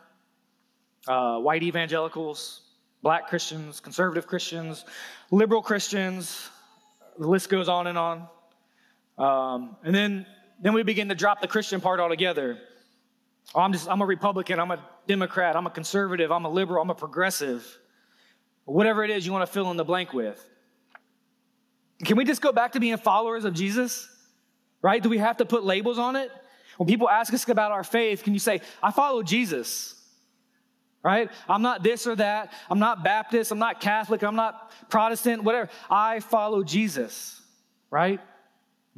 uh, 1.07 1.39
white 1.39 1.63
evangelicals, 1.63 2.61
black 3.01 3.29
Christians, 3.29 3.79
conservative 3.79 4.27
Christians, 4.27 4.85
liberal 5.31 5.61
Christians, 5.61 6.49
the 7.17 7.27
list 7.27 7.49
goes 7.49 7.69
on 7.69 7.87
and 7.87 7.97
on. 7.97 8.27
Um, 9.17 9.77
and 9.83 9.95
then, 9.95 10.25
then 10.61 10.73
we 10.73 10.83
begin 10.83 11.09
to 11.09 11.15
drop 11.15 11.41
the 11.41 11.47
Christian 11.47 11.81
part 11.81 11.99
altogether. 11.99 12.59
Oh, 13.55 13.61
I'm 13.61 13.71
just, 13.71 13.89
I'm 13.89 14.01
a 14.01 14.05
Republican, 14.05 14.59
I'm 14.59 14.71
a 14.71 14.79
Democrat, 15.07 15.55
I'm 15.55 15.65
a 15.65 15.69
conservative, 15.71 16.31
I'm 16.31 16.45
a 16.45 16.49
liberal, 16.49 16.81
I'm 16.81 16.89
a 16.89 16.95
progressive. 16.95 17.65
Whatever 18.65 19.03
it 19.03 19.09
is 19.09 19.25
you 19.25 19.31
want 19.31 19.47
to 19.47 19.51
fill 19.51 19.71
in 19.71 19.77
the 19.77 19.85
blank 19.85 20.11
with. 20.13 20.45
Can 22.03 22.17
we 22.17 22.25
just 22.25 22.41
go 22.41 22.51
back 22.51 22.73
to 22.73 22.79
being 22.79 22.97
followers 22.97 23.45
of 23.45 23.53
Jesus? 23.53 24.07
Right? 24.81 25.01
Do 25.01 25.09
we 25.09 25.17
have 25.17 25.37
to 25.37 25.45
put 25.45 25.63
labels 25.63 25.97
on 25.97 26.15
it? 26.15 26.31
When 26.77 26.87
people 26.87 27.09
ask 27.09 27.33
us 27.33 27.47
about 27.49 27.71
our 27.71 27.83
faith, 27.83 28.23
can 28.23 28.33
you 28.33 28.39
say, 28.39 28.61
I 28.81 28.91
follow 28.91 29.23
Jesus? 29.23 29.95
Right? 31.03 31.31
I'm 31.49 31.61
not 31.61 31.83
this 31.83 32.05
or 32.05 32.15
that. 32.15 32.53
I'm 32.69 32.79
not 32.79 33.03
Baptist. 33.03 33.51
I'm 33.51 33.59
not 33.59 33.81
Catholic. 33.81 34.23
I'm 34.23 34.35
not 34.35 34.71
Protestant, 34.89 35.43
whatever. 35.43 35.69
I 35.89 36.19
follow 36.19 36.63
Jesus. 36.63 37.41
Right? 37.89 38.19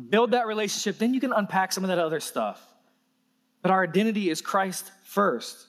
Build 0.09 0.31
that 0.31 0.47
relationship. 0.47 0.97
Then 0.97 1.13
you 1.13 1.19
can 1.19 1.31
unpack 1.31 1.71
some 1.71 1.83
of 1.83 1.87
that 1.89 1.99
other 1.99 2.19
stuff. 2.19 2.61
But 3.61 3.71
our 3.71 3.83
identity 3.83 4.29
is 4.29 4.41
Christ 4.41 4.91
first. 5.03 5.67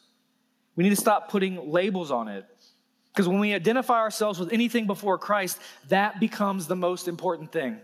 We 0.77 0.85
need 0.85 0.91
to 0.91 0.97
stop 0.97 1.31
putting 1.31 1.71
labels 1.71 2.11
on 2.11 2.29
it. 2.29 2.47
Because 3.13 3.29
when 3.29 3.41
we 3.41 3.55
identify 3.55 3.99
ourselves 3.99 4.39
with 4.39 4.53
anything 4.53 4.87
before 4.87 5.19
Christ, 5.19 5.59
that 5.89 6.21
becomes 6.21 6.67
the 6.67 6.77
most 6.77 7.09
important 7.09 7.51
thing. 7.51 7.73
And 7.73 7.83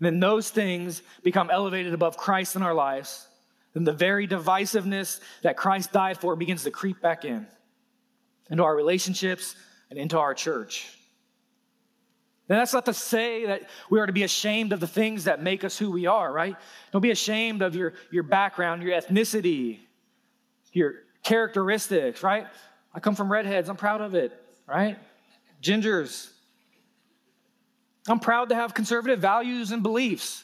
then 0.00 0.20
those 0.20 0.50
things 0.50 1.02
become 1.22 1.50
elevated 1.50 1.92
above 1.92 2.16
Christ 2.16 2.56
in 2.56 2.62
our 2.62 2.74
lives. 2.74 3.26
Then 3.74 3.84
the 3.84 3.92
very 3.92 4.26
divisiveness 4.26 5.20
that 5.42 5.56
Christ 5.56 5.92
died 5.92 6.18
for 6.18 6.36
begins 6.36 6.64
to 6.64 6.70
creep 6.70 7.00
back 7.00 7.24
in 7.24 7.46
into 8.50 8.64
our 8.64 8.74
relationships 8.74 9.54
and 9.90 9.98
into 9.98 10.18
our 10.18 10.32
church. 10.34 10.88
And 12.48 12.58
that's 12.58 12.72
not 12.72 12.86
to 12.86 12.94
say 12.94 13.46
that 13.46 13.62
we 13.90 14.00
are 14.00 14.06
to 14.06 14.12
be 14.12 14.22
ashamed 14.22 14.72
of 14.72 14.80
the 14.80 14.86
things 14.86 15.24
that 15.24 15.42
make 15.42 15.64
us 15.64 15.76
who 15.76 15.90
we 15.90 16.06
are, 16.06 16.32
right? 16.32 16.56
Don't 16.92 17.02
be 17.02 17.10
ashamed 17.10 17.60
of 17.60 17.76
your, 17.76 17.92
your 18.10 18.22
background, 18.22 18.82
your 18.82 18.98
ethnicity, 18.98 19.80
your 20.72 20.94
characteristics, 21.22 22.22
right? 22.22 22.46
I 22.98 23.00
come 23.00 23.14
from 23.14 23.30
redheads. 23.30 23.68
I'm 23.68 23.76
proud 23.76 24.00
of 24.00 24.16
it, 24.16 24.32
right? 24.66 24.98
Gingers. 25.62 26.28
I'm 28.08 28.18
proud 28.18 28.48
to 28.48 28.56
have 28.56 28.74
conservative 28.74 29.20
values 29.20 29.70
and 29.70 29.84
beliefs. 29.84 30.42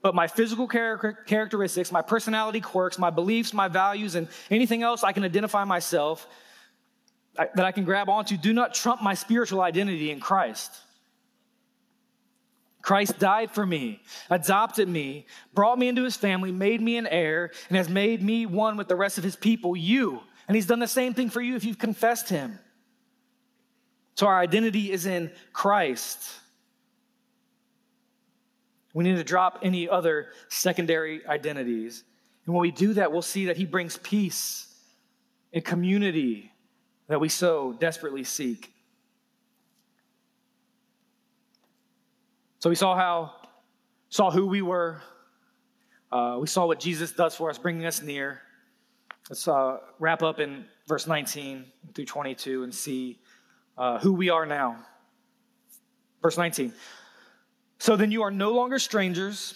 But 0.00 0.14
my 0.14 0.28
physical 0.28 0.66
characteristics, 0.66 1.92
my 1.92 2.00
personality 2.00 2.62
quirks, 2.62 2.98
my 2.98 3.10
beliefs, 3.10 3.52
my 3.52 3.68
values, 3.68 4.14
and 4.14 4.28
anything 4.50 4.82
else 4.82 5.04
I 5.04 5.12
can 5.12 5.22
identify 5.22 5.64
myself 5.64 6.26
that 7.36 7.66
I 7.66 7.70
can 7.70 7.84
grab 7.84 8.08
onto 8.08 8.38
do 8.38 8.54
not 8.54 8.72
trump 8.72 9.02
my 9.02 9.12
spiritual 9.12 9.60
identity 9.60 10.10
in 10.10 10.20
Christ. 10.20 10.74
Christ 12.80 13.18
died 13.18 13.50
for 13.50 13.66
me, 13.66 14.00
adopted 14.30 14.88
me, 14.88 15.26
brought 15.52 15.78
me 15.78 15.88
into 15.88 16.02
his 16.02 16.16
family, 16.16 16.50
made 16.50 16.80
me 16.80 16.96
an 16.96 17.06
heir, 17.06 17.50
and 17.68 17.76
has 17.76 17.90
made 17.90 18.22
me 18.22 18.46
one 18.46 18.78
with 18.78 18.88
the 18.88 18.96
rest 18.96 19.18
of 19.18 19.24
his 19.24 19.36
people, 19.36 19.76
you. 19.76 20.22
And 20.50 20.56
he's 20.56 20.66
done 20.66 20.80
the 20.80 20.88
same 20.88 21.14
thing 21.14 21.30
for 21.30 21.40
you 21.40 21.54
if 21.54 21.62
you've 21.62 21.78
confessed 21.78 22.28
him. 22.28 22.58
So 24.16 24.26
our 24.26 24.36
identity 24.36 24.90
is 24.90 25.06
in 25.06 25.30
Christ. 25.52 26.28
We 28.92 29.04
need 29.04 29.14
to 29.14 29.22
drop 29.22 29.60
any 29.62 29.88
other 29.88 30.30
secondary 30.48 31.24
identities. 31.24 32.02
And 32.46 32.52
when 32.56 32.62
we 32.62 32.72
do 32.72 32.94
that, 32.94 33.12
we'll 33.12 33.22
see 33.22 33.44
that 33.44 33.58
he 33.58 33.64
brings 33.64 33.96
peace 33.98 34.66
and 35.52 35.64
community 35.64 36.50
that 37.06 37.20
we 37.20 37.28
so 37.28 37.76
desperately 37.78 38.24
seek. 38.24 38.72
So 42.58 42.70
we 42.70 42.74
saw 42.74 42.96
how, 42.96 43.34
saw 44.08 44.32
who 44.32 44.48
we 44.48 44.62
were. 44.62 45.00
Uh, 46.10 46.38
we 46.40 46.48
saw 46.48 46.66
what 46.66 46.80
Jesus 46.80 47.12
does 47.12 47.36
for 47.36 47.50
us, 47.50 47.56
bringing 47.56 47.86
us 47.86 48.02
near. 48.02 48.42
Let's 49.30 49.46
uh, 49.46 49.78
wrap 50.00 50.24
up 50.24 50.40
in 50.40 50.64
verse 50.88 51.06
19 51.06 51.64
through 51.94 52.04
22 52.04 52.64
and 52.64 52.74
see 52.74 53.20
uh, 53.78 54.00
who 54.00 54.12
we 54.12 54.28
are 54.28 54.44
now. 54.44 54.84
Verse 56.20 56.36
19. 56.36 56.74
So 57.78 57.94
then 57.94 58.10
you 58.10 58.22
are 58.22 58.32
no 58.32 58.50
longer 58.50 58.80
strangers 58.80 59.54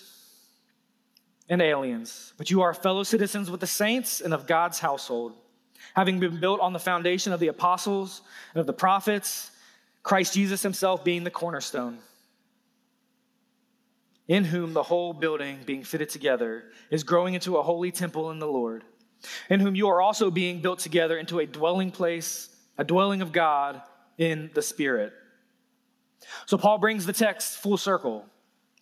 and 1.49 1.61
aliens, 1.61 2.35
but 2.39 2.53
you 2.53 2.63
are 2.63 2.73
fellow 2.73 3.03
citizens 3.03 3.51
with 3.51 3.59
the 3.59 3.67
saints 3.67 4.21
and 4.21 4.33
of 4.33 4.47
God's 4.47 4.79
household, 4.79 5.35
having 5.97 6.21
been 6.21 6.39
built 6.39 6.61
on 6.61 6.73
the 6.73 6.79
foundation 6.79 7.33
of 7.33 7.41
the 7.41 7.49
apostles 7.49 8.23
and 8.55 8.61
of 8.61 8.69
the 8.69 8.73
prophets, 8.73 9.51
Christ 10.05 10.35
Jesus 10.35 10.63
himself 10.63 11.03
being 11.03 11.25
the 11.25 11.33
cornerstone 11.33 11.99
in 14.29 14.45
whom 14.45 14.73
the 14.73 14.83
whole 14.83 15.13
building, 15.13 15.59
being 15.67 15.85
fitted 15.85 16.09
together, 16.09 16.65
is 16.91 17.03
growing 17.03 17.35
into 17.35 17.57
a 17.57 17.63
holy 17.63 17.91
temple 17.91 18.31
in 18.31 18.39
the 18.39 18.47
Lord, 18.47 18.85
in 19.51 19.61
whom 19.61 19.75
you 19.75 19.89
are 19.89 20.01
also 20.01 20.31
being 20.31 20.61
built 20.61 20.79
together 20.79 21.19
into 21.19 21.39
a 21.39 21.47
dwelling 21.47 21.91
place, 21.91 22.49
a 22.79 22.85
dwelling 22.85 23.23
of 23.23 23.33
God 23.33 23.83
in 24.19 24.51
the 24.55 24.63
Spirit. 24.63 25.13
So 26.47 26.57
Paul 26.57 26.79
brings 26.79 27.07
the 27.07 27.13
text 27.13 27.59
full 27.59 27.77
circle. 27.77 28.25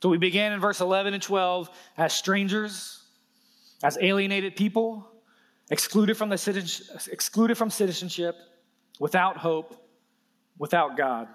So 0.03 0.09
we 0.09 0.19
began 0.19 0.53
in 0.53 0.61
verse 0.61 0.81
11 0.81 1.15
and 1.15 1.23
12 1.23 1.71
as 1.97 2.13
strangers, 2.13 3.03
as 3.83 3.99
alienated 4.01 4.57
people, 4.57 5.09
excluded 5.71 6.17
from, 6.17 6.29
the 6.29 7.05
excluded 7.11 7.57
from 7.57 7.71
citizenship, 7.71 8.37
without 8.99 9.37
hope, 9.37 9.75
without 10.59 10.97
God. 10.97 11.29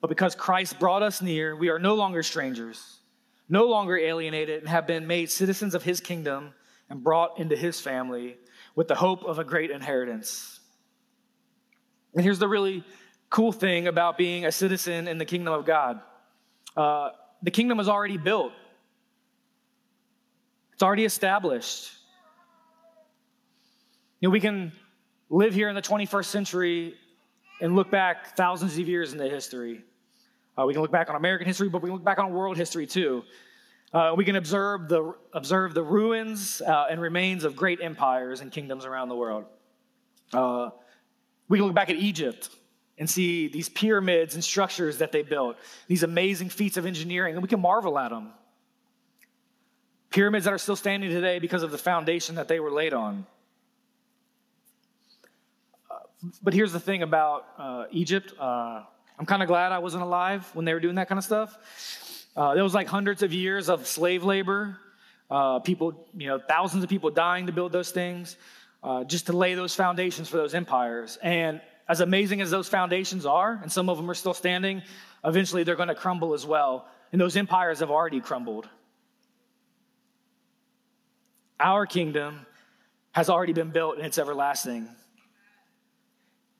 But 0.00 0.08
because 0.08 0.34
Christ 0.34 0.78
brought 0.78 1.02
us 1.02 1.22
near, 1.22 1.56
we 1.56 1.68
are 1.68 1.78
no 1.78 1.94
longer 1.94 2.22
strangers, 2.22 2.98
no 3.48 3.66
longer 3.66 3.96
alienated, 3.96 4.60
and 4.60 4.68
have 4.68 4.86
been 4.86 5.06
made 5.06 5.30
citizens 5.30 5.74
of 5.74 5.82
his 5.82 6.00
kingdom 6.00 6.52
and 6.92 7.02
brought 7.02 7.38
into 7.38 7.56
his 7.56 7.80
family 7.80 8.36
with 8.74 8.86
the 8.86 8.94
hope 8.94 9.24
of 9.24 9.38
a 9.38 9.44
great 9.44 9.70
inheritance. 9.70 10.60
And 12.14 12.22
here's 12.22 12.38
the 12.38 12.46
really 12.46 12.84
cool 13.30 13.50
thing 13.50 13.88
about 13.88 14.18
being 14.18 14.44
a 14.44 14.52
citizen 14.52 15.08
in 15.08 15.16
the 15.16 15.24
kingdom 15.24 15.54
of 15.54 15.64
God 15.64 16.02
uh, 16.76 17.10
the 17.42 17.50
kingdom 17.50 17.80
is 17.80 17.88
already 17.88 18.18
built, 18.18 18.52
it's 20.74 20.82
already 20.82 21.06
established. 21.06 21.92
You 24.20 24.28
know, 24.28 24.32
we 24.32 24.40
can 24.40 24.70
live 25.30 25.54
here 25.54 25.68
in 25.70 25.74
the 25.74 25.82
21st 25.82 26.26
century 26.26 26.94
and 27.60 27.74
look 27.74 27.90
back 27.90 28.36
thousands 28.36 28.78
of 28.78 28.86
years 28.86 29.14
into 29.14 29.28
history. 29.28 29.82
Uh, 30.56 30.66
we 30.66 30.74
can 30.74 30.82
look 30.82 30.92
back 30.92 31.08
on 31.08 31.16
American 31.16 31.46
history, 31.46 31.70
but 31.70 31.82
we 31.82 31.88
can 31.88 31.94
look 31.94 32.04
back 32.04 32.18
on 32.18 32.32
world 32.32 32.56
history 32.56 32.86
too. 32.86 33.24
Uh, 33.92 34.14
we 34.16 34.24
can 34.24 34.36
observe 34.36 34.88
the, 34.88 35.14
observe 35.34 35.74
the 35.74 35.82
ruins 35.82 36.62
uh, 36.62 36.86
and 36.90 37.00
remains 37.00 37.44
of 37.44 37.54
great 37.54 37.78
empires 37.82 38.40
and 38.40 38.50
kingdoms 38.50 38.86
around 38.86 39.10
the 39.10 39.14
world. 39.14 39.44
Uh, 40.32 40.70
we 41.48 41.58
can 41.58 41.66
look 41.66 41.74
back 41.74 41.90
at 41.90 41.96
Egypt 41.96 42.48
and 42.96 43.08
see 43.08 43.48
these 43.48 43.68
pyramids 43.68 44.34
and 44.34 44.42
structures 44.42 44.98
that 44.98 45.12
they 45.12 45.22
built, 45.22 45.56
these 45.88 46.02
amazing 46.02 46.48
feats 46.48 46.78
of 46.78 46.86
engineering, 46.86 47.34
and 47.34 47.42
we 47.42 47.48
can 47.48 47.60
marvel 47.60 47.98
at 47.98 48.10
them. 48.10 48.30
Pyramids 50.08 50.46
that 50.46 50.54
are 50.54 50.58
still 50.58 50.76
standing 50.76 51.10
today 51.10 51.38
because 51.38 51.62
of 51.62 51.70
the 51.70 51.78
foundation 51.78 52.36
that 52.36 52.48
they 52.48 52.60
were 52.60 52.70
laid 52.70 52.94
on. 52.94 53.26
Uh, 55.90 55.96
but 56.42 56.54
here's 56.54 56.72
the 56.72 56.80
thing 56.80 57.02
about 57.02 57.46
uh, 57.58 57.84
Egypt 57.90 58.32
I'm 59.18 59.26
kind 59.26 59.42
of 59.42 59.48
glad 59.48 59.72
I 59.72 59.78
wasn't 59.78 60.02
alive 60.02 60.50
when 60.54 60.64
they 60.64 60.72
were 60.72 60.80
doing 60.80 60.94
that 60.94 61.08
kind 61.08 61.18
of 61.18 61.24
stuff. 61.24 62.11
Uh, 62.34 62.54
there 62.54 62.62
was 62.62 62.74
like 62.74 62.86
hundreds 62.86 63.22
of 63.22 63.32
years 63.32 63.68
of 63.68 63.86
slave 63.86 64.24
labor, 64.24 64.78
uh, 65.30 65.58
people, 65.58 66.06
you 66.16 66.26
know, 66.26 66.38
thousands 66.38 66.82
of 66.82 66.88
people 66.88 67.10
dying 67.10 67.46
to 67.46 67.52
build 67.52 67.72
those 67.72 67.90
things, 67.90 68.36
uh, 68.82 69.04
just 69.04 69.26
to 69.26 69.32
lay 69.32 69.54
those 69.54 69.74
foundations 69.74 70.28
for 70.28 70.38
those 70.38 70.54
empires. 70.54 71.18
And 71.22 71.60
as 71.88 72.00
amazing 72.00 72.40
as 72.40 72.50
those 72.50 72.68
foundations 72.68 73.26
are, 73.26 73.58
and 73.62 73.70
some 73.70 73.88
of 73.88 73.98
them 73.98 74.10
are 74.10 74.14
still 74.14 74.34
standing, 74.34 74.82
eventually 75.24 75.62
they're 75.62 75.76
going 75.76 75.88
to 75.88 75.94
crumble 75.94 76.32
as 76.32 76.46
well. 76.46 76.86
And 77.12 77.20
those 77.20 77.36
empires 77.36 77.80
have 77.80 77.90
already 77.90 78.20
crumbled. 78.20 78.68
Our 81.60 81.86
kingdom 81.86 82.46
has 83.12 83.28
already 83.28 83.52
been 83.52 83.70
built 83.70 83.98
and 83.98 84.06
it's 84.06 84.18
everlasting. 84.18 84.88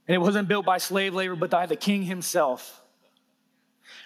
And 0.06 0.14
it 0.14 0.18
wasn't 0.18 0.48
built 0.48 0.66
by 0.66 0.78
slave 0.78 1.14
labor, 1.14 1.34
but 1.34 1.50
by 1.50 1.66
the 1.66 1.76
king 1.76 2.02
himself. 2.02 2.82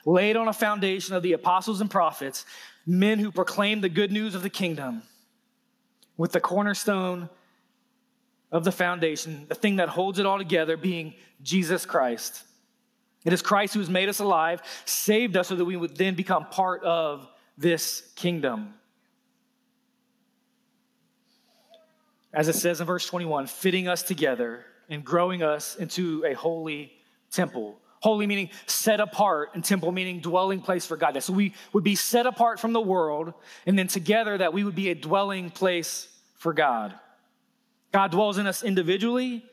Laid 0.07 0.37
on 0.37 0.47
a 0.47 0.53
foundation 0.53 1.15
of 1.17 1.23
the 1.23 1.33
apostles 1.33 1.81
and 1.81 1.91
prophets, 1.91 2.47
men 2.87 3.19
who 3.19 3.33
proclaimed 3.33 3.83
the 3.83 3.89
good 3.89 4.13
news 4.13 4.37
of 4.37 4.43
the 4.43 4.49
kingdom, 4.49 5.03
with 6.17 6.31
the 6.33 6.41
cornerstone 6.41 7.29
of 8.53 8.63
the 8.63 8.71
foundation, 8.73 9.45
the 9.49 9.55
thing 9.57 9.77
that 9.77 9.89
holds 9.89 10.21
it 10.21 10.25
all 10.25 10.39
together 10.39 10.77
being 10.77 11.13
Jesus 11.43 11.85
Christ. 11.85 12.45
It 13.25 13.33
is 13.33 13.43
Christ 13.43 13.75
who 13.75 13.81
has 13.81 13.91
made 13.91 14.09
us 14.09 14.21
alive, 14.21 14.63
saved 14.85 15.37
us 15.37 15.49
so 15.49 15.57
that 15.57 15.65
we 15.65 15.77
would 15.77 15.97
then 15.97 16.15
become 16.15 16.47
part 16.47 16.85
of 16.85 17.29
this 17.59 18.13
kingdom. 18.15 18.75
As 22.33 22.47
it 22.47 22.55
says 22.55 22.81
in 22.81 22.87
verse 22.87 23.07
21, 23.07 23.49
fitting 23.49 23.89
us 23.89 24.05
together 24.05 24.65
and 24.89 25.05
growing 25.05 25.43
us 25.43 25.75
into 25.75 26.25
a 26.25 26.35
holy 26.35 26.93
temple. 27.33 27.81
Holy 28.01 28.27
meaning 28.27 28.51
set 28.67 29.01
apart, 29.01 29.51
and 29.55 29.65
temple 29.65 29.91
meaning 29.91 30.21
dwelling 30.21 30.61
place 30.61 30.87
for 30.87 30.97
God. 30.97 31.21
So 31.23 31.33
we 31.33 31.55
would 31.73 31.85
be 31.85 31.95
set 31.95 32.27
apart 32.27 32.61
from 32.61 32.73
the 32.73 32.81
world, 32.81 33.33
and 33.67 33.79
then 33.79 33.89
together 33.89 34.37
that 34.39 34.53
we 34.53 34.65
would 34.65 34.75
be 34.75 34.91
a 34.91 34.95
dwelling 34.95 35.51
place 35.51 36.09
for 36.35 36.53
God. 36.53 36.95
God 37.93 38.11
dwells 38.11 38.39
in 38.39 38.47
us 38.47 38.63
individually, 38.63 39.45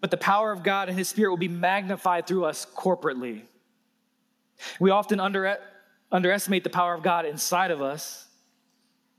but 0.00 0.10
the 0.10 0.16
power 0.16 0.50
of 0.52 0.62
God 0.62 0.88
and 0.88 0.96
His 0.96 1.08
Spirit 1.08 1.30
will 1.30 1.36
be 1.36 1.48
magnified 1.48 2.26
through 2.26 2.46
us 2.46 2.66
corporately. 2.74 3.42
We 4.80 4.90
often 4.90 5.20
under, 5.20 5.58
underestimate 6.10 6.64
the 6.64 6.70
power 6.70 6.94
of 6.94 7.02
God 7.02 7.26
inside 7.26 7.70
of 7.70 7.82
us, 7.82 8.26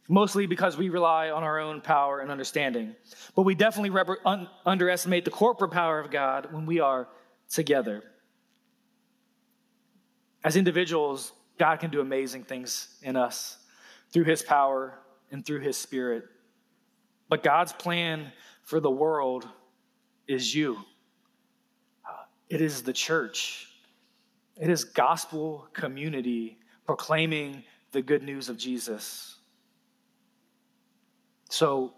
mostly 0.08 0.48
because 0.48 0.76
we 0.76 0.89
rely 0.89 1.30
on 1.30 1.43
our 1.43 1.60
own 1.60 1.82
power 1.82 2.19
and 2.19 2.32
understanding. 2.32 2.96
But 3.36 3.43
we 3.43 3.56
definitely 3.56 3.91
rep- 3.91 4.10
un- 4.26 4.50
underestimate 4.65 5.26
the 5.26 5.32
corporate 5.32 5.72
power 5.72 6.00
of 6.00 6.12
God 6.12 6.52
when 6.52 6.65
we 6.65 6.80
are 6.80 7.08
together. 7.50 8.04
As 10.44 10.56
individuals, 10.56 11.32
God 11.58 11.80
can 11.80 11.90
do 11.90 12.02
amazing 12.02 12.44
things 12.44 12.96
in 13.02 13.16
us 13.16 13.58
through 14.12 14.26
His 14.26 14.42
power 14.42 15.00
and 15.32 15.46
through 15.46 15.62
His 15.62 15.78
Spirit. 15.78 16.26
But 17.30 17.44
God's 17.44 17.74
plan 17.74 18.32
for 18.64 18.80
the 18.80 18.92
world 18.92 19.48
is 20.28 20.54
you. 20.54 20.78
It 22.50 22.62
is 22.62 22.84
the 22.84 22.94
church. 22.94 23.68
It 24.62 24.70
is 24.70 24.84
gospel 24.84 25.68
community 25.74 26.60
proclaiming 26.86 27.64
the 27.92 28.02
good 28.02 28.22
news 28.22 28.50
of 28.50 28.58
Jesus. 28.58 29.38
So 31.50 31.94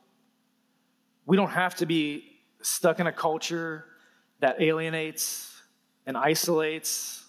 we 1.26 1.36
don't 1.36 1.50
have 1.50 1.76
to 1.76 1.86
be 1.86 2.38
stuck 2.62 3.00
in 3.00 3.08
a 3.08 3.12
culture 3.12 3.86
that 4.40 4.62
alienates 4.62 5.62
and 6.06 6.16
isolates 6.16 7.25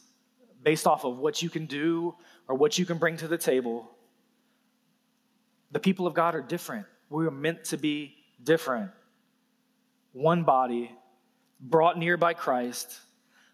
based 0.67 0.89
off 0.89 1.05
of 1.05 1.19
what 1.19 1.43
you 1.43 1.49
can 1.49 1.65
do 1.67 2.13
or 2.49 2.57
what 2.57 2.77
you 2.77 2.85
can 2.85 2.99
bring 2.99 3.17
to 3.17 3.29
the 3.29 3.39
table. 3.39 3.89
The 5.71 5.79
people 5.79 6.09
of 6.09 6.15
God 6.15 6.35
are 6.35 6.43
different. 6.43 6.87
We 7.09 7.25
are 7.25 7.31
meant 7.31 7.67
to 7.67 7.77
be 7.77 8.17
different 8.43 8.91
one 10.13 10.43
body, 10.43 10.91
brought 11.61 11.99
near 11.99 12.17
by 12.17 12.35
Christ, 12.35 12.99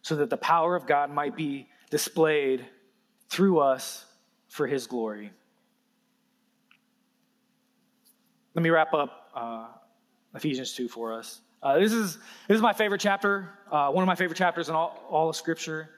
so 0.01 0.17
that 0.17 0.31
the 0.31 0.39
power 0.39 0.75
of 0.75 0.87
God 0.87 1.11
might 1.11 1.37
be 1.37 1.69
displayed 1.91 2.65
through 3.29 3.59
us 3.59 4.07
for 4.49 4.67
his 4.67 4.87
glory. 4.87 5.33
Let 8.55 8.63
me 8.63 8.71
wrap 8.71 8.95
up 8.95 9.29
uh, 9.35 9.67
Ephesians 10.35 10.73
2 10.73 10.89
for 10.89 11.13
us. 11.13 11.43
Uh, 11.63 11.79
this, 11.79 11.93
is, 11.93 12.15
this 12.49 12.55
is 12.55 12.63
my 12.63 12.73
favorite 12.73 13.03
chapter, 13.03 13.51
uh, 13.71 13.91
one 13.91 14.03
of 14.03 14.07
my 14.07 14.15
favorite 14.15 14.39
chapters 14.39 14.71
in 14.71 14.75
all, 14.75 15.05
all 15.11 15.29
of 15.29 15.37
Scripture. 15.37 15.91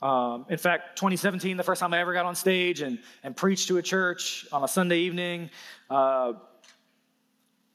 Um, 0.00 0.46
in 0.48 0.58
fact, 0.58 0.96
2017, 0.96 1.56
the 1.56 1.62
first 1.62 1.80
time 1.80 1.92
I 1.92 1.98
ever 1.98 2.12
got 2.12 2.24
on 2.24 2.34
stage 2.36 2.82
and, 2.82 2.98
and 3.24 3.36
preached 3.36 3.68
to 3.68 3.78
a 3.78 3.82
church 3.82 4.46
on 4.52 4.62
a 4.62 4.68
Sunday 4.68 5.00
evening, 5.00 5.50
uh, 5.90 6.34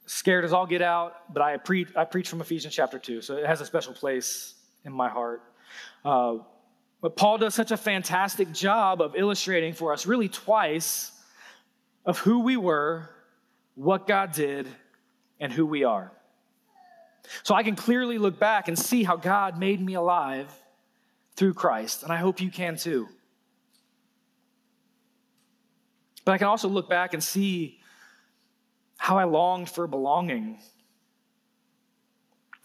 scared 0.05 0.45
as 0.45 0.53
all 0.53 0.65
get 0.65 0.81
out, 0.81 1.33
but 1.33 1.41
I, 1.41 1.57
pre- 1.57 1.88
I 1.95 2.05
preach 2.05 2.29
from 2.29 2.39
Ephesians 2.39 2.73
chapter 2.73 2.97
2, 2.97 3.21
so 3.21 3.36
it 3.36 3.45
has 3.45 3.59
a 3.59 3.65
special 3.65 3.93
place 3.93 4.55
in 4.86 4.93
my 4.93 5.09
heart. 5.09 5.41
Uh, 6.05 6.38
but 7.01 7.17
Paul 7.17 7.38
does 7.38 7.53
such 7.53 7.71
a 7.71 7.77
fantastic 7.77 8.53
job 8.53 9.01
of 9.01 9.15
illustrating 9.17 9.73
for 9.73 9.91
us, 9.91 10.05
really 10.05 10.29
twice, 10.29 11.12
of 12.05 12.17
who 12.19 12.39
we 12.39 12.55
were, 12.55 13.09
what 13.75 14.07
God 14.07 14.31
did, 14.31 14.67
and 15.41 15.51
who 15.51 15.65
we 15.65 15.83
are. 15.83 16.12
So 17.43 17.55
I 17.55 17.63
can 17.63 17.75
clearly 17.75 18.17
look 18.17 18.39
back 18.39 18.69
and 18.69 18.79
see 18.79 19.03
how 19.03 19.17
God 19.17 19.59
made 19.59 19.81
me 19.81 19.95
alive 19.95 20.47
through 21.35 21.53
Christ, 21.53 22.03
and 22.03 22.11
I 22.11 22.17
hope 22.17 22.39
you 22.39 22.51
can 22.51 22.77
too. 22.77 23.07
But 26.25 26.33
I 26.33 26.37
can 26.37 26.47
also 26.47 26.67
look 26.67 26.89
back 26.89 27.13
and 27.13 27.23
see 27.23 27.79
how 28.97 29.17
I 29.17 29.25
longed 29.25 29.69
for 29.69 29.87
belonging, 29.87 30.59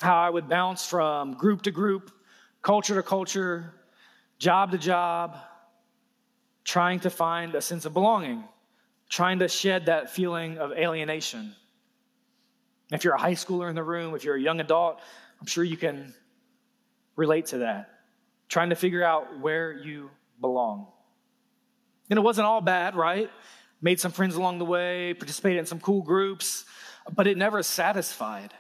how 0.01 0.17
I 0.17 0.31
would 0.31 0.49
bounce 0.49 0.87
from 0.87 1.35
group 1.35 1.63
to 1.63 1.71
group, 1.71 2.13
culture 2.63 2.95
to 2.95 3.03
culture, 3.03 3.75
job 4.39 4.71
to 4.71 4.79
job, 4.79 5.37
trying 6.65 7.01
to 7.01 7.11
find 7.11 7.55
a 7.55 7.61
sense 7.61 7.87
of 7.87 7.95
belonging, 7.95 8.45
trying 9.09 9.41
to 9.41 9.49
shed 9.49 9.87
that 9.87 10.11
feeling 10.11 10.59
of 10.59 10.71
alienation. 10.73 11.55
If 12.93 13.05
you're 13.05 13.15
a 13.15 13.21
high 13.21 13.33
schooler 13.33 13.69
in 13.69 13.75
the 13.75 13.83
room, 13.83 14.15
if 14.15 14.23
you're 14.23 14.37
a 14.37 14.41
young 14.41 14.61
adult, 14.61 15.01
I'm 15.41 15.47
sure 15.47 15.65
you 15.65 15.77
can 15.77 16.15
relate 17.17 17.47
to 17.47 17.59
that. 17.59 17.98
Trying 18.49 18.71
to 18.71 18.77
figure 18.77 19.05
out 19.05 19.41
where 19.41 19.73
you 19.73 20.11
belong. 20.41 20.89
And 22.11 22.19
it 22.19 22.23
wasn't 22.23 22.47
all 22.47 22.61
bad, 22.61 22.97
right? 22.97 23.31
made 23.81 24.01
some 24.01 24.13
friends 24.13 24.35
along 24.35 24.59
the 24.59 24.65
way, 24.65 25.15
participated 25.15 25.59
in 25.59 25.67
some 25.67 25.81
cool 25.81 26.03
groups, 26.03 26.65
but 27.15 27.27
it 27.27 27.37
never 27.37 27.63
satisfied. 27.63 28.53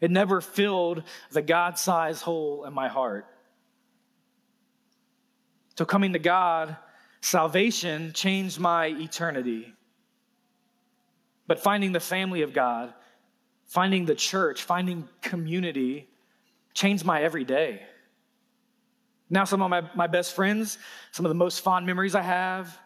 It 0.00 0.10
never 0.10 0.40
filled 0.40 1.02
the 1.30 1.42
God 1.42 1.78
sized 1.78 2.22
hole 2.22 2.64
in 2.64 2.72
my 2.72 2.88
heart. 2.88 3.26
So, 5.76 5.84
coming 5.84 6.12
to 6.12 6.18
God, 6.18 6.76
salvation 7.20 8.12
changed 8.12 8.58
my 8.58 8.86
eternity. 8.86 9.72
But 11.46 11.60
finding 11.60 11.92
the 11.92 12.00
family 12.00 12.42
of 12.42 12.52
God, 12.52 12.92
finding 13.66 14.04
the 14.04 14.14
church, 14.14 14.62
finding 14.62 15.08
community 15.22 16.08
changed 16.74 17.04
my 17.04 17.22
everyday. 17.22 17.82
Now, 19.28 19.44
some 19.44 19.60
of 19.60 19.70
my, 19.70 19.82
my 19.94 20.06
best 20.06 20.34
friends, 20.34 20.78
some 21.10 21.26
of 21.26 21.30
the 21.30 21.34
most 21.34 21.60
fond 21.60 21.84
memories 21.86 22.14
I 22.14 22.22
have, 22.22 22.78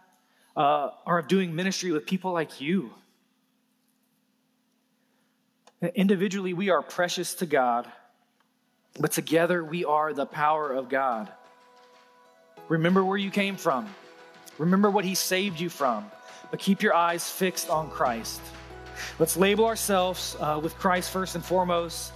uh, 0.56 0.90
are 1.06 1.18
of 1.18 1.28
doing 1.28 1.54
ministry 1.54 1.92
with 1.92 2.06
people 2.06 2.32
like 2.32 2.60
you. 2.60 2.90
Individually, 5.94 6.52
we 6.52 6.70
are 6.70 6.82
precious 6.82 7.34
to 7.34 7.46
God, 7.46 7.90
but 8.98 9.12
together 9.12 9.64
we 9.64 9.84
are 9.84 10.12
the 10.12 10.26
power 10.26 10.72
of 10.72 10.88
God. 10.88 11.30
Remember 12.68 13.04
where 13.04 13.16
you 13.16 13.30
came 13.30 13.56
from, 13.56 13.88
remember 14.58 14.90
what 14.90 15.04
He 15.04 15.14
saved 15.14 15.58
you 15.58 15.68
from, 15.68 16.10
but 16.50 16.60
keep 16.60 16.82
your 16.82 16.94
eyes 16.94 17.30
fixed 17.30 17.70
on 17.70 17.90
Christ. 17.90 18.40
Let's 19.18 19.36
label 19.36 19.64
ourselves 19.64 20.36
uh, 20.40 20.60
with 20.62 20.76
Christ 20.76 21.10
first 21.10 21.34
and 21.34 21.44
foremost, 21.44 22.12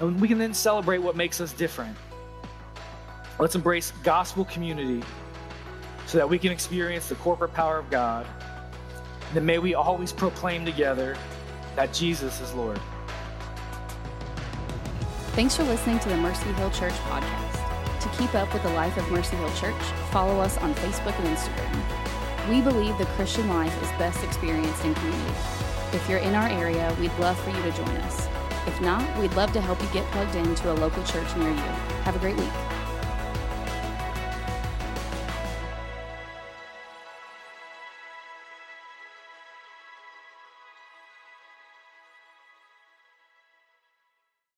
and 0.00 0.20
we 0.20 0.28
can 0.28 0.38
then 0.38 0.52
celebrate 0.52 0.98
what 0.98 1.16
makes 1.16 1.40
us 1.40 1.52
different. 1.52 1.96
Let's 3.38 3.54
embrace 3.56 3.92
gospel 4.02 4.44
community 4.44 5.02
so 6.06 6.18
that 6.18 6.28
we 6.28 6.38
can 6.38 6.52
experience 6.52 7.08
the 7.08 7.16
corporate 7.16 7.52
power 7.52 7.78
of 7.78 7.90
God. 7.90 8.26
And 9.28 9.36
then 9.36 9.44
may 9.44 9.58
we 9.58 9.74
always 9.74 10.12
proclaim 10.12 10.64
together 10.64 11.16
that 11.74 11.92
Jesus 11.92 12.40
is 12.40 12.52
Lord. 12.54 12.80
Thanks 15.32 15.56
for 15.56 15.64
listening 15.64 15.98
to 16.00 16.08
the 16.08 16.16
Mercy 16.16 16.52
Hill 16.52 16.70
Church 16.70 16.92
podcast. 16.92 18.00
To 18.02 18.08
keep 18.10 18.32
up 18.36 18.52
with 18.52 18.62
the 18.62 18.72
life 18.74 18.96
of 18.96 19.10
Mercy 19.10 19.34
Hill 19.34 19.52
Church, 19.54 19.82
follow 20.12 20.38
us 20.38 20.56
on 20.58 20.72
Facebook 20.74 21.18
and 21.18 21.36
Instagram. 21.36 22.48
We 22.48 22.60
believe 22.60 22.96
the 22.98 23.06
Christian 23.16 23.48
life 23.48 23.82
is 23.82 23.88
best 23.98 24.22
experienced 24.22 24.84
in 24.84 24.94
community. 24.94 25.34
If 25.92 26.08
you're 26.08 26.18
in 26.18 26.36
our 26.36 26.48
area, 26.48 26.94
we'd 27.00 27.14
love 27.18 27.36
for 27.40 27.50
you 27.50 27.62
to 27.62 27.72
join 27.72 27.96
us. 27.96 28.28
If 28.68 28.80
not, 28.80 29.18
we'd 29.18 29.34
love 29.34 29.52
to 29.54 29.60
help 29.60 29.82
you 29.82 29.88
get 29.88 30.04
plugged 30.12 30.36
into 30.36 30.72
a 30.72 30.74
local 30.74 31.02
church 31.02 31.34
near 31.36 31.50
you. 31.50 31.56
Have 32.04 32.14
a 32.14 32.18
great 32.20 32.36
week. 32.36 32.63